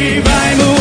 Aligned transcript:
Hoje 0.00 0.20
vai 0.20 0.54
mudar. 0.56 0.80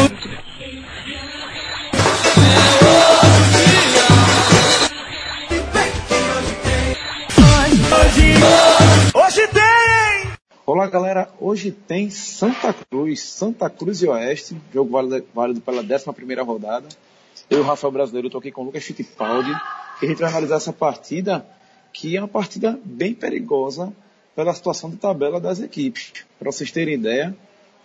Hoje, 8.00 8.34
hoje 9.14 9.48
tem! 9.50 10.32
Olá 10.66 10.88
galera, 10.88 11.30
hoje 11.38 11.70
tem 11.70 12.10
Santa 12.10 12.74
Cruz, 12.74 13.20
Santa 13.20 13.70
Cruz 13.70 14.02
e 14.02 14.08
Oeste, 14.08 14.56
jogo 14.74 14.90
válido, 14.90 15.28
válido 15.36 15.60
pela 15.60 15.82
11 15.82 16.42
rodada. 16.42 16.88
Eu, 17.50 17.62
Rafael 17.64 17.92
Brasileiro, 17.92 18.28
estou 18.30 18.40
aqui 18.40 18.54
com 18.54 18.62
o 18.62 18.66
Lucas 18.68 18.86
Fittipaldi 18.86 19.52
e 20.02 20.06
a 20.06 20.08
gente 20.08 20.20
vai 20.22 20.30
analisar 20.30 20.56
essa 20.56 20.72
partida, 20.72 21.46
que 21.92 22.16
é 22.16 22.22
uma 22.22 22.28
partida 22.30 22.80
bem 22.86 23.14
perigosa 23.14 23.92
pela 24.34 24.54
situação 24.54 24.90
de 24.90 24.96
tabela 24.96 25.42
das 25.42 25.60
equipes. 25.60 26.14
Para 26.40 26.54
vocês 26.54 26.72
terem 26.72 26.94
ideia, 26.94 27.36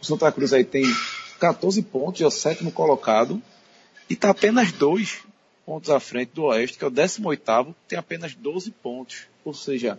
o 0.00 0.06
Santa 0.06 0.30
Cruz 0.30 0.52
aí 0.52 0.62
tem 0.62 0.84
14 1.38 1.82
pontos, 1.82 2.20
é 2.20 2.26
o 2.26 2.30
sétimo 2.30 2.70
colocado, 2.70 3.42
e 4.08 4.14
está 4.14 4.30
apenas 4.30 4.72
dois 4.72 5.22
pontos 5.64 5.90
à 5.90 5.98
frente 5.98 6.32
do 6.34 6.44
Oeste, 6.44 6.78
que 6.78 6.84
é 6.84 6.88
o 6.88 6.90
18º, 6.90 7.74
tem 7.88 7.98
apenas 7.98 8.34
12 8.34 8.70
pontos. 8.70 9.26
Ou 9.44 9.54
seja, 9.54 9.98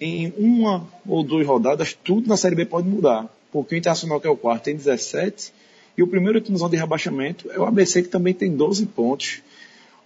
em 0.00 0.32
uma 0.36 0.86
ou 1.06 1.22
duas 1.22 1.46
rodadas, 1.46 1.94
tudo 1.94 2.28
na 2.28 2.36
Série 2.36 2.54
B 2.54 2.66
pode 2.66 2.88
mudar. 2.88 3.28
Porque 3.50 3.74
o 3.74 3.78
Internacional, 3.78 4.20
que 4.20 4.26
é 4.26 4.30
o 4.30 4.36
quarto, 4.36 4.64
tem 4.64 4.76
17, 4.76 5.52
e 5.96 6.02
o 6.02 6.06
primeiro 6.06 6.40
time 6.40 6.58
de 6.68 6.76
rebaixamento 6.76 7.50
é 7.50 7.58
o 7.58 7.64
ABC, 7.64 8.02
que 8.02 8.08
também 8.08 8.34
tem 8.34 8.54
12 8.54 8.86
pontos. 8.86 9.42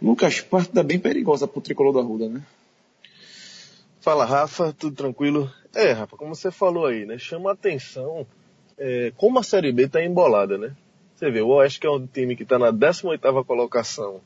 Lucas, 0.01 0.41
partida 0.41 0.83
bem 0.83 0.99
perigosa 0.99 1.49
para 1.49 1.59
o 1.59 1.63
tricolor 1.63 1.93
da 1.93 2.01
Ruda, 2.01 2.29
né? 2.29 2.43
Fala, 4.01 4.25
Rafa, 4.25 4.73
tudo 4.73 4.97
tranquilo? 4.97 5.53
É, 5.75 5.93
Rafa, 5.93 6.17
como 6.17 6.35
você 6.35 6.51
falou 6.51 6.87
aí, 6.87 7.05
né? 7.05 7.19
Chama 7.19 7.53
atenção 7.53 8.27
é, 8.81 9.13
como 9.17 9.39
a 9.39 9.43
Série 9.43 9.71
B 9.71 9.85
está 9.85 10.03
embolada, 10.03 10.57
né? 10.57 10.75
Você 11.15 11.31
vê, 11.31 11.43
o 11.43 11.49
Oeste 11.49 11.81
que 11.81 11.87
é 11.87 11.91
um 11.91 12.07
time 12.07 12.35
que 12.35 12.45
está 12.45 12.59
na 12.59 12.73
18ª 12.73 13.45
colocação 13.45 14.23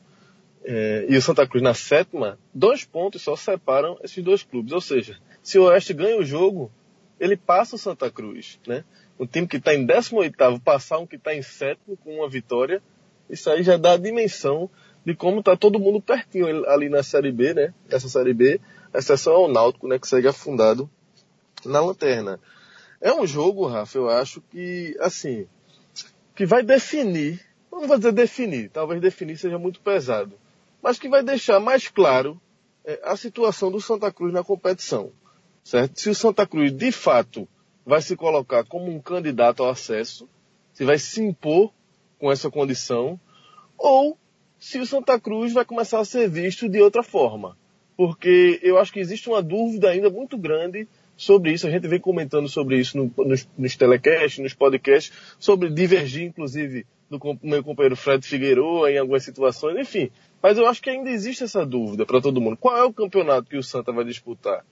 é, 0.64 1.06
e 1.08 1.16
o 1.16 1.20
Santa 1.20 1.46
Cruz 1.46 1.62
na 1.62 1.74
sétima, 1.74 2.38
dois 2.54 2.84
pontos 2.84 3.20
só 3.20 3.34
separam 3.34 3.98
esses 4.02 4.22
dois 4.22 4.44
clubes. 4.44 4.72
Ou 4.72 4.80
seja, 4.80 5.18
se 5.42 5.58
o 5.58 5.64
Oeste 5.64 5.92
ganha 5.92 6.16
o 6.16 6.24
jogo, 6.24 6.70
ele 7.18 7.36
passa 7.36 7.74
o 7.74 7.78
Santa 7.78 8.08
Cruz, 8.10 8.60
né? 8.66 8.84
Um 9.18 9.26
time 9.26 9.46
que 9.46 9.56
está 9.56 9.74
em 9.74 9.84
18º 9.84 10.60
passar 10.60 10.98
um 10.98 11.06
que 11.06 11.16
está 11.16 11.34
em 11.34 11.42
sétimo 11.42 11.96
com 11.96 12.16
uma 12.16 12.28
vitória, 12.28 12.80
isso 13.28 13.50
aí 13.50 13.62
já 13.62 13.76
dá 13.76 13.92
a 13.92 13.96
dimensão 13.96 14.70
de 15.04 15.14
como 15.14 15.40
está 15.40 15.56
todo 15.56 15.80
mundo 15.80 16.00
pertinho 16.00 16.66
ali 16.68 16.88
na 16.88 17.02
Série 17.02 17.32
B, 17.32 17.54
né? 17.54 17.74
Essa 17.90 18.08
Série 18.08 18.32
B, 18.32 18.60
exceção 18.94 19.34
ao 19.34 19.52
Náutico, 19.52 19.88
né? 19.88 19.98
Que 19.98 20.06
segue 20.06 20.28
afundado 20.28 20.88
na 21.64 21.80
lanterna. 21.80 22.38
É 23.04 23.12
um 23.12 23.26
jogo, 23.26 23.66
Rafa, 23.66 23.98
eu 23.98 24.08
acho 24.08 24.40
que, 24.40 24.96
assim, 24.98 25.46
que 26.34 26.46
vai 26.46 26.62
definir, 26.62 27.38
não 27.70 27.86
vou 27.86 27.98
dizer 27.98 28.12
definir, 28.12 28.70
talvez 28.70 28.98
definir 28.98 29.36
seja 29.36 29.58
muito 29.58 29.78
pesado, 29.78 30.32
mas 30.82 30.98
que 30.98 31.06
vai 31.06 31.22
deixar 31.22 31.60
mais 31.60 31.86
claro 31.86 32.40
é, 32.82 32.98
a 33.04 33.14
situação 33.14 33.70
do 33.70 33.78
Santa 33.78 34.10
Cruz 34.10 34.32
na 34.32 34.42
competição, 34.42 35.12
certo? 35.62 36.00
Se 36.00 36.08
o 36.08 36.14
Santa 36.14 36.46
Cruz, 36.46 36.72
de 36.72 36.90
fato, 36.90 37.46
vai 37.84 38.00
se 38.00 38.16
colocar 38.16 38.64
como 38.64 38.90
um 38.90 38.98
candidato 38.98 39.62
ao 39.62 39.68
acesso, 39.68 40.26
se 40.72 40.82
vai 40.82 40.98
se 40.98 41.22
impor 41.22 41.74
com 42.18 42.32
essa 42.32 42.50
condição, 42.50 43.20
ou 43.76 44.16
se 44.58 44.78
o 44.78 44.86
Santa 44.86 45.20
Cruz 45.20 45.52
vai 45.52 45.66
começar 45.66 46.00
a 46.00 46.06
ser 46.06 46.26
visto 46.26 46.70
de 46.70 46.80
outra 46.80 47.02
forma. 47.02 47.54
Porque 47.98 48.58
eu 48.62 48.78
acho 48.78 48.94
que 48.94 48.98
existe 48.98 49.28
uma 49.28 49.42
dúvida 49.42 49.90
ainda 49.90 50.08
muito 50.08 50.38
grande 50.38 50.88
sobre 51.16 51.52
isso. 51.52 51.66
A 51.66 51.70
gente 51.70 51.86
vem 51.88 52.00
comentando 52.00 52.48
sobre 52.48 52.78
isso 52.78 52.96
no, 52.96 53.12
nos, 53.24 53.48
nos 53.56 53.76
telecasts, 53.76 54.38
nos 54.38 54.54
podcasts, 54.54 55.12
sobre 55.38 55.70
divergir, 55.70 56.24
inclusive, 56.24 56.86
do 57.10 57.20
meu 57.42 57.62
companheiro 57.62 57.96
Fred 57.96 58.26
Figueiredo 58.26 58.86
em 58.88 58.98
algumas 58.98 59.24
situações, 59.24 59.78
enfim. 59.78 60.10
Mas 60.42 60.58
eu 60.58 60.66
acho 60.66 60.82
que 60.82 60.90
ainda 60.90 61.10
existe 61.10 61.44
essa 61.44 61.64
dúvida 61.64 62.04
para 62.04 62.20
todo 62.20 62.40
mundo. 62.40 62.56
Qual 62.56 62.76
é 62.76 62.84
o 62.84 62.92
campeonato 62.92 63.48
que 63.48 63.56
o 63.56 63.62
Santa 63.62 63.92
vai 63.92 64.04
disputar? 64.04 64.64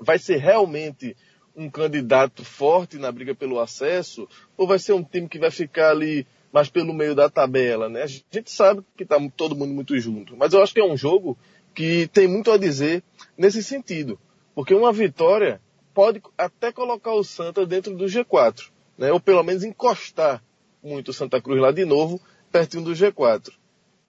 Vai 0.00 0.18
ser 0.18 0.36
realmente 0.36 1.16
um 1.56 1.68
candidato 1.68 2.44
forte 2.44 2.98
na 2.98 3.10
briga 3.10 3.34
pelo 3.34 3.60
acesso? 3.60 4.28
Ou 4.56 4.66
vai 4.66 4.78
ser 4.78 4.92
um 4.92 5.02
time 5.02 5.28
que 5.28 5.38
vai 5.38 5.50
ficar 5.50 5.90
ali 5.90 6.26
mais 6.52 6.68
pelo 6.68 6.94
meio 6.94 7.14
da 7.14 7.28
tabela, 7.28 7.88
né? 7.88 8.02
A 8.02 8.06
gente 8.06 8.50
sabe 8.50 8.82
que 8.96 9.02
está 9.02 9.16
todo 9.36 9.56
mundo 9.56 9.74
muito 9.74 9.98
junto. 9.98 10.36
Mas 10.36 10.52
eu 10.52 10.62
acho 10.62 10.72
que 10.72 10.80
é 10.80 10.84
um 10.84 10.96
jogo 10.96 11.36
que 11.74 12.08
tem 12.08 12.26
muito 12.26 12.50
a 12.50 12.56
dizer 12.56 13.02
nesse 13.36 13.62
sentido. 13.62 14.18
Porque 14.58 14.74
uma 14.74 14.92
vitória 14.92 15.60
pode 15.94 16.20
até 16.36 16.72
colocar 16.72 17.12
o 17.12 17.22
Santa 17.22 17.64
dentro 17.64 17.94
do 17.94 18.06
G4, 18.06 18.72
né? 18.98 19.12
ou 19.12 19.20
pelo 19.20 19.44
menos 19.44 19.62
encostar 19.62 20.42
muito 20.82 21.12
o 21.12 21.14
Santa 21.14 21.40
Cruz 21.40 21.60
lá 21.60 21.70
de 21.70 21.84
novo, 21.84 22.20
pertinho 22.50 22.82
do 22.82 22.90
G4. 22.90 23.52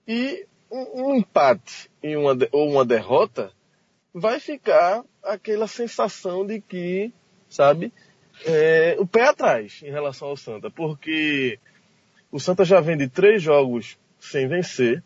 E 0.07 0.47
um, 0.71 1.03
um 1.03 1.15
empate 1.15 1.91
em 2.01 2.17
uma, 2.17 2.35
ou 2.51 2.67
uma 2.67 2.83
derrota 2.83 3.51
vai 4.11 4.39
ficar 4.39 5.03
aquela 5.21 5.67
sensação 5.67 6.43
de 6.43 6.59
que, 6.59 7.13
sabe, 7.47 7.93
é, 8.43 8.95
o 8.97 9.05
pé 9.05 9.25
atrás 9.25 9.81
em 9.83 9.91
relação 9.91 10.29
ao 10.29 10.35
Santa, 10.35 10.71
porque 10.71 11.59
o 12.31 12.39
Santa 12.39 12.66
já 12.66 12.81
vem 12.81 12.97
de 12.97 13.07
três 13.07 13.39
jogos 13.39 13.99
sem 14.19 14.47
vencer, 14.47 15.03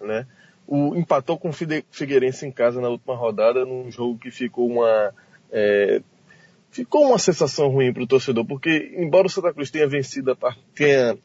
né? 0.00 0.24
O, 0.66 0.94
empatou 0.96 1.38
com 1.38 1.50
o 1.50 1.52
Figueirense 1.52 2.46
em 2.46 2.52
casa 2.52 2.80
na 2.80 2.88
última 2.88 3.14
rodada, 3.14 3.64
num 3.64 3.90
jogo 3.90 4.18
que 4.18 4.30
ficou 4.30 4.68
uma, 4.68 5.12
é, 5.50 6.00
ficou 6.70 7.06
uma 7.06 7.18
sensação 7.18 7.68
ruim 7.68 7.92
para 7.92 8.02
o 8.02 8.06
torcedor, 8.06 8.44
porque 8.44 8.94
embora 8.96 9.26
o 9.26 9.30
Santa 9.30 9.52
Cruz 9.52 9.70
tenha 9.70 9.86
vencido 9.86 10.32
a 10.32 10.56
tenha, 10.74 11.18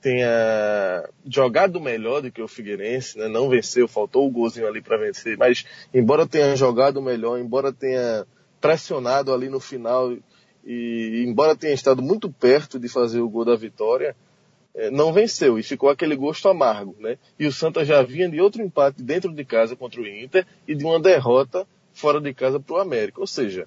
tenha 0.00 1.08
jogado 1.26 1.80
melhor 1.80 2.22
do 2.22 2.32
que 2.32 2.40
o 2.40 2.48
Figueirense, 2.48 3.18
né, 3.18 3.28
não 3.28 3.48
venceu, 3.48 3.86
faltou 3.86 4.26
o 4.26 4.30
golzinho 4.30 4.66
ali 4.66 4.80
para 4.80 4.96
vencer, 4.96 5.36
mas 5.36 5.64
embora 5.92 6.26
tenha 6.26 6.56
jogado 6.56 7.02
melhor, 7.02 7.38
embora 7.38 7.72
tenha 7.72 8.26
pressionado 8.60 9.32
ali 9.32 9.48
no 9.48 9.60
final 9.60 10.16
e 10.64 11.24
embora 11.24 11.54
tenha 11.54 11.74
estado 11.74 12.02
muito 12.02 12.28
perto 12.28 12.80
de 12.80 12.88
fazer 12.88 13.20
o 13.20 13.28
gol 13.28 13.44
da 13.44 13.54
vitória, 13.54 14.16
não 14.92 15.12
venceu 15.12 15.58
e 15.58 15.62
ficou 15.62 15.88
aquele 15.88 16.14
gosto 16.14 16.48
amargo, 16.48 16.94
né? 16.98 17.18
E 17.38 17.46
o 17.46 17.52
Santa 17.52 17.84
já 17.84 18.02
vinha 18.02 18.28
de 18.28 18.40
outro 18.40 18.62
empate 18.62 19.02
dentro 19.02 19.32
de 19.32 19.44
casa 19.44 19.74
contra 19.74 20.00
o 20.00 20.06
Inter 20.06 20.46
e 20.68 20.74
de 20.74 20.84
uma 20.84 21.00
derrota 21.00 21.66
fora 21.94 22.20
de 22.20 22.34
casa 22.34 22.60
para 22.60 22.76
o 22.76 22.78
América. 22.78 23.20
Ou 23.20 23.26
seja, 23.26 23.66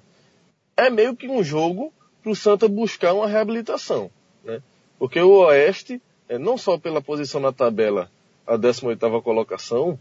é 0.76 0.88
meio 0.88 1.16
que 1.16 1.28
um 1.28 1.42
jogo 1.42 1.92
para 2.22 2.30
o 2.30 2.36
Santa 2.36 2.68
buscar 2.68 3.12
uma 3.12 3.26
reabilitação, 3.26 4.10
né? 4.44 4.62
Porque 4.98 5.20
o 5.20 5.30
Oeste, 5.46 6.00
é, 6.28 6.38
não 6.38 6.56
só 6.56 6.78
pela 6.78 7.02
posição 7.02 7.40
na 7.40 7.52
tabela, 7.52 8.10
a 8.46 8.56
18ª 8.56 9.22
colocação, 9.22 9.98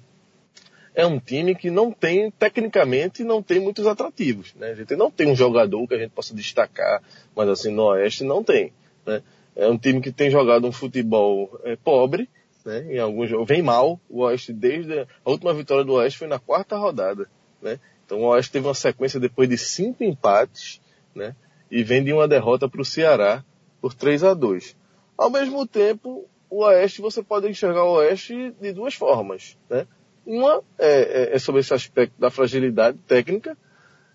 é 0.94 1.06
um 1.06 1.20
time 1.20 1.56
que 1.56 1.72
não 1.72 1.92
tem, 1.92 2.30
tecnicamente, 2.30 3.24
não 3.24 3.42
tem 3.42 3.60
muitos 3.60 3.88
atrativos, 3.88 4.54
né? 4.56 4.72
A 4.72 4.76
gente 4.76 4.96
não 4.96 5.10
tem 5.10 5.32
um 5.32 5.36
jogador 5.36 5.88
que 5.88 5.96
a 5.96 5.98
gente 5.98 6.12
possa 6.12 6.36
destacar, 6.36 7.02
mas 7.36 7.50
assim, 7.50 7.72
no 7.72 7.84
Oeste 7.86 8.24
não 8.24 8.44
tem, 8.44 8.72
né? 9.06 9.24
É 9.60 9.68
um 9.68 9.78
time 9.78 10.00
que 10.00 10.12
tem 10.12 10.32
jogado 10.32 10.66
um 10.66 10.72
futebol 10.72 11.60
é, 11.66 11.76
pobre, 11.76 12.30
né? 12.66 12.94
Em 12.94 13.00
alguns 13.00 13.30
jogos 13.30 13.46
vem 13.46 13.62
mal. 13.62 14.00
O 14.10 14.22
Oeste 14.22 14.54
desde 14.54 15.02
a 15.02 15.30
última 15.30 15.54
vitória 15.54 15.84
do 15.84 15.94
Oeste 15.94 16.18
foi 16.18 16.30
na 16.30 16.40
quarta 16.40 16.78
rodada, 16.78 17.30
né? 17.62 17.78
Então 18.06 18.22
o 18.22 18.28
Oeste 18.28 18.54
teve 18.54 18.66
uma 18.68 18.74
sequência 18.74 19.20
depois 19.20 19.50
de 19.50 19.58
cinco 19.58 20.02
empates, 20.04 20.80
né? 21.14 21.36
E 21.70 21.84
vem 21.84 22.02
de 22.04 22.14
uma 22.14 22.26
derrota 22.26 22.70
para 22.70 22.82
o 22.82 22.86
Ceará 22.86 23.44
por 23.82 23.94
3 23.94 24.24
a 24.24 24.34
2. 24.34 24.78
Ao 25.18 25.30
mesmo 25.30 25.68
tempo, 25.68 26.26
o 26.50 26.64
Oeste 26.64 27.02
você 27.02 27.22
pode 27.22 27.50
enxergar 27.50 27.84
o 27.84 27.96
Oeste 27.98 28.56
de 28.62 28.72
duas 28.72 28.94
formas, 28.94 29.58
né? 29.70 29.86
Uma 30.26 30.64
é, 30.78 31.32
é, 31.32 31.36
é 31.36 31.40
sobre 31.40 31.60
esse 31.60 31.74
aspecto 31.74 32.14
da 32.18 32.32
fragilidade 32.32 32.98
técnica 33.00 33.58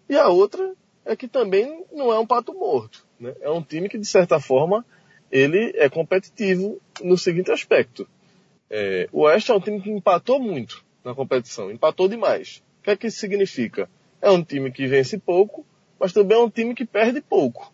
e 0.09 0.17
a 0.17 0.29
outra 0.29 0.75
é 1.05 1.15
que 1.15 1.29
também 1.29 1.85
não 1.93 2.11
é 2.11 2.19
um 2.19 2.27
pato 2.27 2.55
morto, 2.55 3.07
né? 3.21 3.35
É 3.43 3.51
um 3.51 3.63
time 3.63 3.91
que 3.91 3.99
de 3.99 4.07
certa 4.07 4.41
forma 4.41 4.87
ele 5.35 5.73
é 5.75 5.89
competitivo 5.89 6.81
no 7.03 7.19
seguinte 7.19 7.51
aspecto. 7.51 8.09
É, 8.71 9.09
o 9.11 9.23
Oeste 9.23 9.51
é 9.51 9.55
um 9.55 9.61
time 9.61 9.81
que 9.81 9.91
empatou 9.91 10.39
muito 10.39 10.85
na 11.05 11.13
competição, 11.13 11.73
empatou 11.73 12.09
demais. 12.09 12.63
O 12.79 12.85
que 12.85 12.91
é 12.91 12.97
que 12.97 13.09
isso 13.09 13.19
significa? 13.19 13.91
É 14.23 14.31
um 14.31 14.45
time 14.45 14.71
que 14.71 14.87
vence 14.87 15.19
pouco, 15.19 15.67
mas 15.99 16.13
também 16.13 16.39
é 16.39 16.41
um 16.41 16.49
time 16.49 16.73
que 16.73 16.85
perde 16.85 17.21
pouco. 17.21 17.73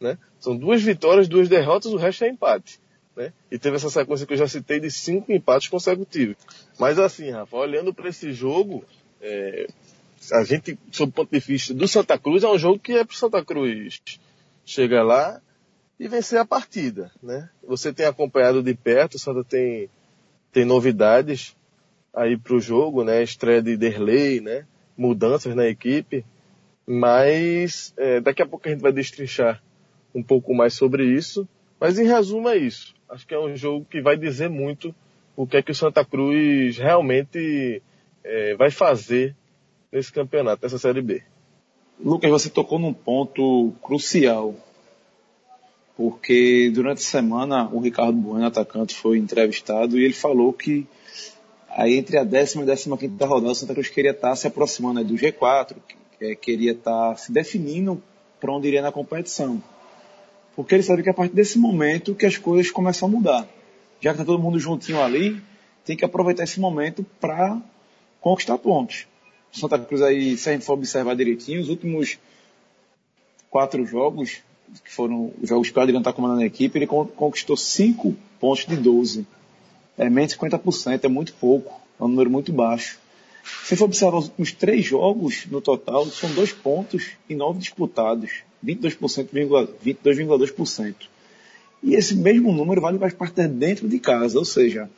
Né? 0.00 0.18
São 0.40 0.56
duas 0.56 0.82
vitórias, 0.82 1.28
duas 1.28 1.48
derrotas, 1.48 1.92
o 1.92 1.96
resto 1.96 2.24
é 2.24 2.28
empate. 2.28 2.80
Né? 3.14 3.32
E 3.52 3.56
teve 3.56 3.76
essa 3.76 3.88
sequência 3.88 4.26
que 4.26 4.32
eu 4.32 4.38
já 4.38 4.48
citei 4.48 4.80
de 4.80 4.90
cinco 4.90 5.32
empates 5.32 5.68
consecutivos. 5.68 6.36
Mas 6.76 6.98
assim, 6.98 7.30
Rafa, 7.30 7.56
olhando 7.56 7.94
para 7.94 8.08
esse 8.08 8.32
jogo, 8.32 8.84
é, 9.22 9.68
a 10.32 10.42
gente, 10.42 10.76
sob 10.90 11.10
o 11.10 11.12
ponto 11.12 11.30
de 11.30 11.38
vista 11.38 11.72
do 11.72 11.86
Santa 11.86 12.18
Cruz, 12.18 12.42
é 12.42 12.48
um 12.48 12.58
jogo 12.58 12.80
que 12.80 12.94
é 12.94 13.04
para 13.04 13.16
Santa 13.16 13.44
Cruz 13.44 14.02
chegar 14.64 15.04
lá 15.04 15.40
e 15.98 16.08
vencer 16.08 16.38
a 16.38 16.44
partida, 16.44 17.10
né? 17.22 17.48
Você 17.66 17.92
tem 17.92 18.06
acompanhado 18.06 18.62
de 18.62 18.74
perto, 18.74 19.14
o 19.14 19.18
Santa 19.18 19.42
tem, 19.42 19.88
tem 20.52 20.64
novidades 20.64 21.56
aí 22.14 22.36
para 22.36 22.54
o 22.54 22.60
jogo, 22.60 23.02
né? 23.02 23.22
Estreia 23.22 23.62
de 23.62 23.76
Derlei, 23.76 24.40
né? 24.40 24.66
Mudanças 24.96 25.54
na 25.54 25.66
equipe, 25.66 26.24
mas 26.86 27.92
é, 27.96 28.20
daqui 28.20 28.42
a 28.42 28.46
pouco 28.46 28.68
a 28.68 28.70
gente 28.70 28.80
vai 28.80 28.92
destrinchar 28.92 29.62
um 30.14 30.22
pouco 30.22 30.54
mais 30.54 30.74
sobre 30.74 31.04
isso. 31.04 31.48
Mas 31.78 31.98
em 31.98 32.06
resumo 32.06 32.48
é 32.48 32.56
isso. 32.56 32.94
Acho 33.08 33.26
que 33.26 33.34
é 33.34 33.38
um 33.38 33.54
jogo 33.54 33.84
que 33.84 34.00
vai 34.00 34.16
dizer 34.16 34.48
muito 34.48 34.94
o 35.36 35.46
que 35.46 35.58
é 35.58 35.62
que 35.62 35.70
o 35.70 35.74
Santa 35.74 36.04
Cruz 36.04 36.78
realmente 36.78 37.82
é, 38.24 38.54
vai 38.56 38.70
fazer 38.70 39.36
nesse 39.92 40.10
campeonato, 40.12 40.62
nessa 40.62 40.78
Série 40.78 41.02
B. 41.02 41.22
Lucas, 42.00 42.30
você 42.30 42.50
tocou 42.50 42.78
num 42.78 42.92
ponto 42.92 43.72
crucial, 43.82 44.54
porque 45.96 46.70
durante 46.74 46.98
a 46.98 47.04
semana 47.04 47.68
o 47.72 47.80
Ricardo 47.80 48.12
Bueno, 48.12 48.44
atacante, 48.44 48.94
foi 48.94 49.18
entrevistado 49.18 49.98
e 49.98 50.04
ele 50.04 50.12
falou 50.12 50.52
que 50.52 50.86
aí 51.70 51.96
entre 51.96 52.18
a 52.18 52.24
décima 52.24 52.62
e 52.62 52.66
décima 52.66 52.98
quinta 52.98 53.26
rodada 53.26 53.52
o 53.52 53.54
Santa 53.54 53.72
Cruz 53.72 53.88
queria 53.88 54.10
estar 54.10 54.36
se 54.36 54.46
aproximando 54.46 55.02
do 55.02 55.14
G4, 55.14 55.76
que, 56.18 56.24
é, 56.24 56.34
queria 56.34 56.72
estar 56.72 57.16
se 57.16 57.32
definindo 57.32 58.02
para 58.38 58.52
onde 58.52 58.68
iria 58.68 58.82
na 58.82 58.92
competição. 58.92 59.62
Porque 60.54 60.74
ele 60.74 60.82
sabe 60.82 61.02
que 61.02 61.10
a 61.10 61.14
partir 61.14 61.34
desse 61.34 61.58
momento 61.58 62.14
que 62.14 62.26
as 62.26 62.36
coisas 62.36 62.70
começam 62.70 63.08
a 63.08 63.10
mudar. 63.10 63.48
Já 64.00 64.10
que 64.12 64.20
está 64.20 64.24
todo 64.24 64.42
mundo 64.42 64.58
juntinho 64.58 65.02
ali, 65.02 65.40
tem 65.84 65.96
que 65.96 66.04
aproveitar 66.04 66.44
esse 66.44 66.60
momento 66.60 67.04
para 67.20 67.60
conquistar 68.20 68.58
pontos. 68.58 69.06
Santa 69.52 69.78
Cruz 69.78 70.02
aí, 70.02 70.36
se 70.36 70.50
a 70.50 70.52
gente 70.52 70.64
for 70.64 70.74
observar 70.74 71.14
direitinho, 71.16 71.60
os 71.60 71.68
últimos 71.68 72.18
quatro 73.48 73.84
jogos, 73.86 74.42
que 74.84 74.92
foram 74.92 75.32
os 75.40 75.48
jogos 75.48 75.72
o 75.74 75.80
Adriano 75.80 76.00
está 76.00 76.12
comandando 76.12 76.42
a 76.42 76.46
equipe, 76.46 76.78
ele 76.78 76.86
conquistou 76.86 77.56
cinco 77.56 78.14
pontos 78.38 78.66
de 78.66 78.76
12. 78.76 79.26
É 79.96 80.10
menos 80.10 80.32
de 80.32 80.38
50%, 80.38 81.04
é 81.04 81.08
muito 81.08 81.32
pouco, 81.34 81.80
é 81.98 82.04
um 82.04 82.08
número 82.08 82.30
muito 82.30 82.52
baixo. 82.52 82.98
Se 83.64 83.76
for 83.76 83.84
observar 83.84 84.18
os 84.18 84.24
últimos 84.26 84.52
três 84.52 84.84
jogos 84.84 85.46
no 85.46 85.60
total, 85.60 86.06
são 86.06 86.30
dois 86.34 86.52
pontos 86.52 87.12
e 87.28 87.34
nove 87.34 87.60
disputados, 87.60 88.42
22,2%. 88.64 89.68
22,2%. 89.84 90.94
E 91.82 91.94
esse 91.94 92.16
mesmo 92.16 92.52
número 92.52 92.80
vale 92.80 92.98
para 92.98 93.06
as 93.06 93.14
partes 93.14 93.48
dentro 93.48 93.88
de 93.88 93.98
casa, 94.00 94.38
ou 94.38 94.44
seja, 94.44 94.90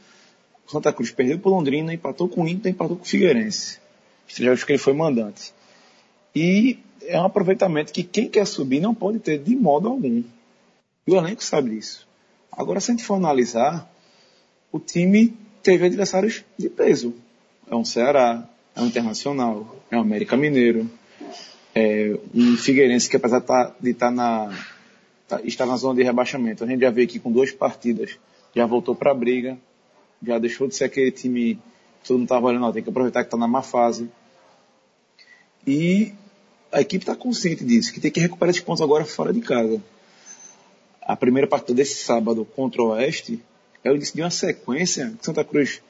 Santa 0.67 0.93
Cruz 0.93 1.11
perdeu 1.11 1.39
para 1.39 1.51
Londrina, 1.51 1.93
empatou 1.93 2.29
com 2.29 2.45
o 2.45 2.49
Inter, 2.49 2.73
empatou 2.73 2.97
com 2.97 3.03
o 3.03 3.07
Figueirense 3.07 3.79
jogos 4.37 4.65
que 4.65 4.73
ele 4.73 4.79
foi 4.79 4.93
mandante. 4.93 5.53
E 6.35 6.79
é 7.09 7.21
um 7.21 7.25
aproveitamento 7.25 7.93
que 7.93 8.03
quem 8.03 8.29
quer 8.29 8.47
subir 8.47 8.81
não 8.81 8.95
pode 8.95 9.19
ter 9.19 9.39
de 9.39 9.57
modo 9.57 9.89
algum. 9.89 10.23
E 11.07 11.11
o 11.11 11.17
elenco 11.17 11.43
sabe 11.43 11.71
disso. 11.71 12.07
Agora, 12.53 12.81
se 12.81 12.91
a 12.91 12.95
gente 12.95 13.05
for 13.05 13.15
analisar, 13.15 13.91
o 14.71 14.79
time 14.79 15.37
teve 15.63 15.87
adversários 15.87 16.45
de 16.59 16.69
peso. 16.69 17.15
É 17.71 17.75
um 17.75 17.85
Ceará, 17.85 18.49
é 18.77 18.81
um 18.81 18.87
Internacional, 18.87 19.77
é 19.91 19.97
um 19.97 20.01
América 20.01 20.37
Mineiro, 20.37 20.91
é 21.75 22.19
um 22.35 22.57
Figueirense 22.57 23.09
que 23.09 23.17
apesar 23.17 23.41
de 23.81 23.91
estar 23.91 24.07
tá 24.07 24.11
na, 24.11 24.59
tá, 25.27 25.41
estar 25.43 25.67
na 25.67 25.77
zona 25.77 25.97
de 25.97 26.03
rebaixamento, 26.03 26.65
a 26.65 26.67
gente 26.67 26.81
já 26.81 26.91
veio 26.91 27.07
aqui 27.07 27.19
com 27.19 27.33
duas 27.33 27.51
partidas, 27.51 28.19
já 28.55 28.67
voltou 28.67 28.95
para 28.95 29.11
a 29.11 29.15
briga, 29.15 29.59
já 30.23 30.39
deixou 30.39 30.69
de 30.69 30.75
ser 30.75 30.85
aquele 30.85 31.11
time 31.11 31.59
todo 32.07 32.19
mundo 32.19 32.25
estava 32.25 32.47
olhando, 32.47 32.73
tem 32.73 32.83
que 32.83 32.89
aproveitar 32.89 33.23
que 33.23 33.27
está 33.27 33.37
na 33.37 33.47
má 33.47 33.63
fase. 33.63 34.11
E 35.67 36.15
a 36.73 36.81
equipe 36.81 37.03
está 37.03 37.15
consciente 37.15 37.65
disso, 37.65 37.93
que 37.93 38.01
tem 38.01 38.11
que 38.11 38.21
recuperar 38.21 38.51
esses 38.51 38.63
pontos 38.63 38.83
agora 38.83 39.05
fora 39.05 39.33
de 39.33 39.41
casa. 39.41 39.83
A 41.01 41.17
primeira 41.17 41.47
partida 41.47 41.75
desse 41.75 42.05
sábado 42.05 42.45
contra 42.45 42.83
o 42.83 42.89
Oeste 42.89 43.43
é 43.83 43.91
o 43.91 43.97
início 43.97 44.15
de 44.15 44.23
uma 44.23 44.31
sequência 44.31 45.15
que 45.19 45.25
Santa 45.25 45.43
Cruz 45.45 45.81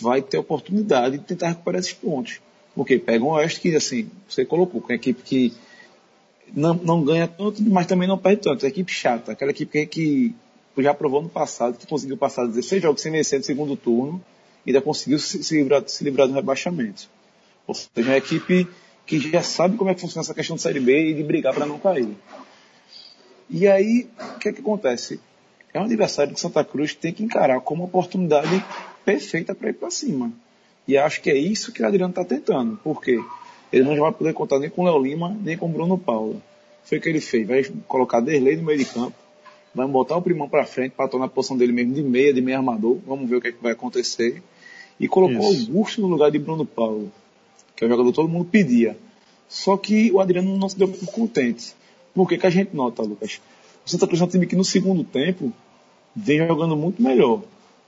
vai 0.00 0.22
ter 0.22 0.38
oportunidade 0.38 1.18
de 1.18 1.24
tentar 1.24 1.48
recuperar 1.48 1.80
esses 1.80 1.92
pontos. 1.92 2.40
Porque 2.74 2.98
pega 2.98 3.24
um 3.24 3.28
Oeste 3.28 3.60
que, 3.60 3.74
assim, 3.76 4.10
você 4.28 4.44
colocou, 4.44 4.80
com 4.80 4.92
a 4.92 4.96
equipe 4.96 5.22
que 5.22 5.52
não, 6.52 6.74
não 6.74 7.04
ganha 7.04 7.28
tanto, 7.28 7.62
mas 7.62 7.86
também 7.86 8.08
não 8.08 8.18
perde 8.18 8.42
tanto. 8.42 8.64
É 8.64 8.68
equipe 8.68 8.90
chata, 8.90 9.32
aquela 9.32 9.50
equipe 9.50 9.86
que, 9.86 10.34
que 10.74 10.82
já 10.82 10.94
provou 10.94 11.22
no 11.22 11.28
passado, 11.28 11.76
que 11.76 11.86
conseguiu 11.86 12.16
passar 12.16 12.46
16 12.46 12.82
jogos 12.82 13.00
sem 13.00 13.12
vencer 13.12 13.38
no 13.38 13.44
segundo 13.44 13.76
turno, 13.76 14.24
e 14.64 14.70
ainda 14.70 14.80
conseguiu 14.80 15.18
se, 15.18 15.42
se, 15.44 15.56
livrar, 15.56 15.84
se 15.86 16.02
livrar 16.02 16.26
do 16.26 16.34
rebaixamento. 16.34 17.08
Ou 17.66 17.74
seja, 17.74 17.90
é 17.96 18.02
uma 18.02 18.16
equipe 18.16 18.66
que 19.06 19.18
já 19.18 19.42
sabe 19.42 19.76
como 19.76 19.90
é 19.90 19.94
que 19.94 20.00
funciona 20.00 20.22
essa 20.22 20.34
questão 20.34 20.56
de 20.56 20.62
Série 20.62 20.80
B 20.80 21.10
e 21.10 21.14
de 21.14 21.22
brigar 21.22 21.54
para 21.54 21.66
não 21.66 21.78
cair. 21.78 22.08
E 23.50 23.68
aí, 23.68 24.08
o 24.36 24.38
que 24.38 24.48
é 24.48 24.52
que 24.52 24.60
acontece? 24.60 25.20
É 25.72 25.80
um 25.80 25.84
adversário 25.84 26.32
que 26.32 26.40
Santa 26.40 26.64
Cruz 26.64 26.94
tem 26.94 27.12
que 27.12 27.22
encarar 27.22 27.60
como 27.60 27.82
uma 27.82 27.88
oportunidade 27.88 28.64
perfeita 29.04 29.54
para 29.54 29.70
ir 29.70 29.74
para 29.74 29.90
cima. 29.90 30.32
E 30.86 30.96
acho 30.96 31.20
que 31.20 31.30
é 31.30 31.36
isso 31.36 31.72
que 31.72 31.82
o 31.82 31.86
Adriano 31.86 32.10
está 32.10 32.24
tentando. 32.24 32.76
Por 32.82 33.02
quê? 33.02 33.18
Ele 33.72 33.84
não 33.84 33.96
vai 33.96 34.12
poder 34.12 34.32
contar 34.32 34.58
nem 34.58 34.70
com 34.70 34.82
o 34.82 34.84
Léo 34.84 35.02
Lima, 35.02 35.36
nem 35.42 35.56
com 35.56 35.66
o 35.66 35.68
Bruno 35.68 35.98
Paulo. 35.98 36.40
Foi 36.84 36.98
o 36.98 37.00
que 37.00 37.08
ele 37.08 37.20
fez. 37.20 37.46
Vai 37.46 37.64
colocar 37.88 38.20
Derlei 38.20 38.56
no 38.56 38.62
meio 38.62 38.78
de 38.78 38.84
campo. 38.84 39.16
Vai 39.74 39.86
botar 39.86 40.16
o 40.16 40.22
Primão 40.22 40.48
para 40.48 40.64
frente 40.64 40.92
para 40.92 41.08
tornar 41.08 41.26
a 41.26 41.28
posição 41.28 41.56
dele 41.56 41.72
mesmo 41.72 41.92
de 41.92 42.02
meia, 42.02 42.32
de 42.32 42.40
meia 42.40 42.58
armador. 42.58 42.98
Vamos 43.06 43.28
ver 43.28 43.36
o 43.36 43.40
que, 43.40 43.48
é 43.48 43.52
que 43.52 43.62
vai 43.62 43.72
acontecer. 43.72 44.42
E 45.00 45.08
colocou 45.08 45.50
Isso. 45.52 45.68
Augusto 45.68 46.00
no 46.00 46.06
lugar 46.06 46.30
de 46.30 46.38
Bruno 46.38 46.64
Paulo 46.64 47.10
que 47.76 47.84
é 47.84 47.86
o 47.86 47.90
jogador 47.90 48.12
todo 48.12 48.28
mundo 48.28 48.44
pedia. 48.44 48.96
Só 49.48 49.76
que 49.76 50.10
o 50.12 50.20
Adriano 50.20 50.56
não 50.56 50.68
se 50.68 50.76
deu 50.76 50.88
por 50.88 51.06
contente. 51.12 51.74
Por 52.14 52.28
que, 52.28 52.38
que 52.38 52.46
a 52.46 52.50
gente 52.50 52.74
nota, 52.74 53.02
Lucas? 53.02 53.40
O 53.84 53.90
Santa 53.90 54.06
Cruz 54.06 54.20
é 54.20 54.24
um 54.24 54.28
time 54.28 54.46
que 54.46 54.56
no 54.56 54.64
segundo 54.64 55.04
tempo 55.04 55.52
vem 56.14 56.46
jogando 56.46 56.76
muito 56.76 57.02
melhor, 57.02 57.42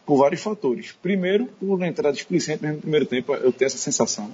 por 0.05 0.19
vários 0.19 0.43
fatores. 0.43 0.93
Primeiro, 0.93 1.47
por 1.59 1.83
entrada 1.83 2.17
explicente 2.17 2.63
mesmo 2.63 2.77
no 2.77 2.83
primeiro 2.83 3.07
tempo, 3.07 3.35
eu 3.35 3.53
tenho 3.53 3.67
essa 3.67 3.79
sensação. 3.79 4.31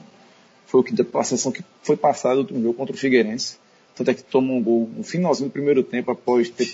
Foi 0.66 0.80
o 0.80 0.84
que 0.84 0.94
a 1.00 1.24
sensação 1.24 1.52
que 1.52 1.62
foi 1.82 1.96
passada 1.96 2.34
no 2.34 2.40
último 2.40 2.62
jogo 2.62 2.74
contra 2.74 2.94
o 2.94 2.98
Figueirense. 2.98 3.58
Tanto 3.94 4.10
é 4.10 4.14
que 4.14 4.22
tomou 4.22 4.56
um 4.56 4.62
gol 4.62 4.90
no 4.96 5.04
finalzinho 5.04 5.48
do 5.48 5.52
primeiro 5.52 5.82
tempo, 5.82 6.10
após 6.10 6.48
ter 6.48 6.68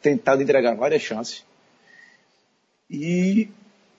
tentado 0.00 0.42
entregar 0.42 0.74
várias 0.74 1.02
chances. 1.02 1.44
E 2.90 3.48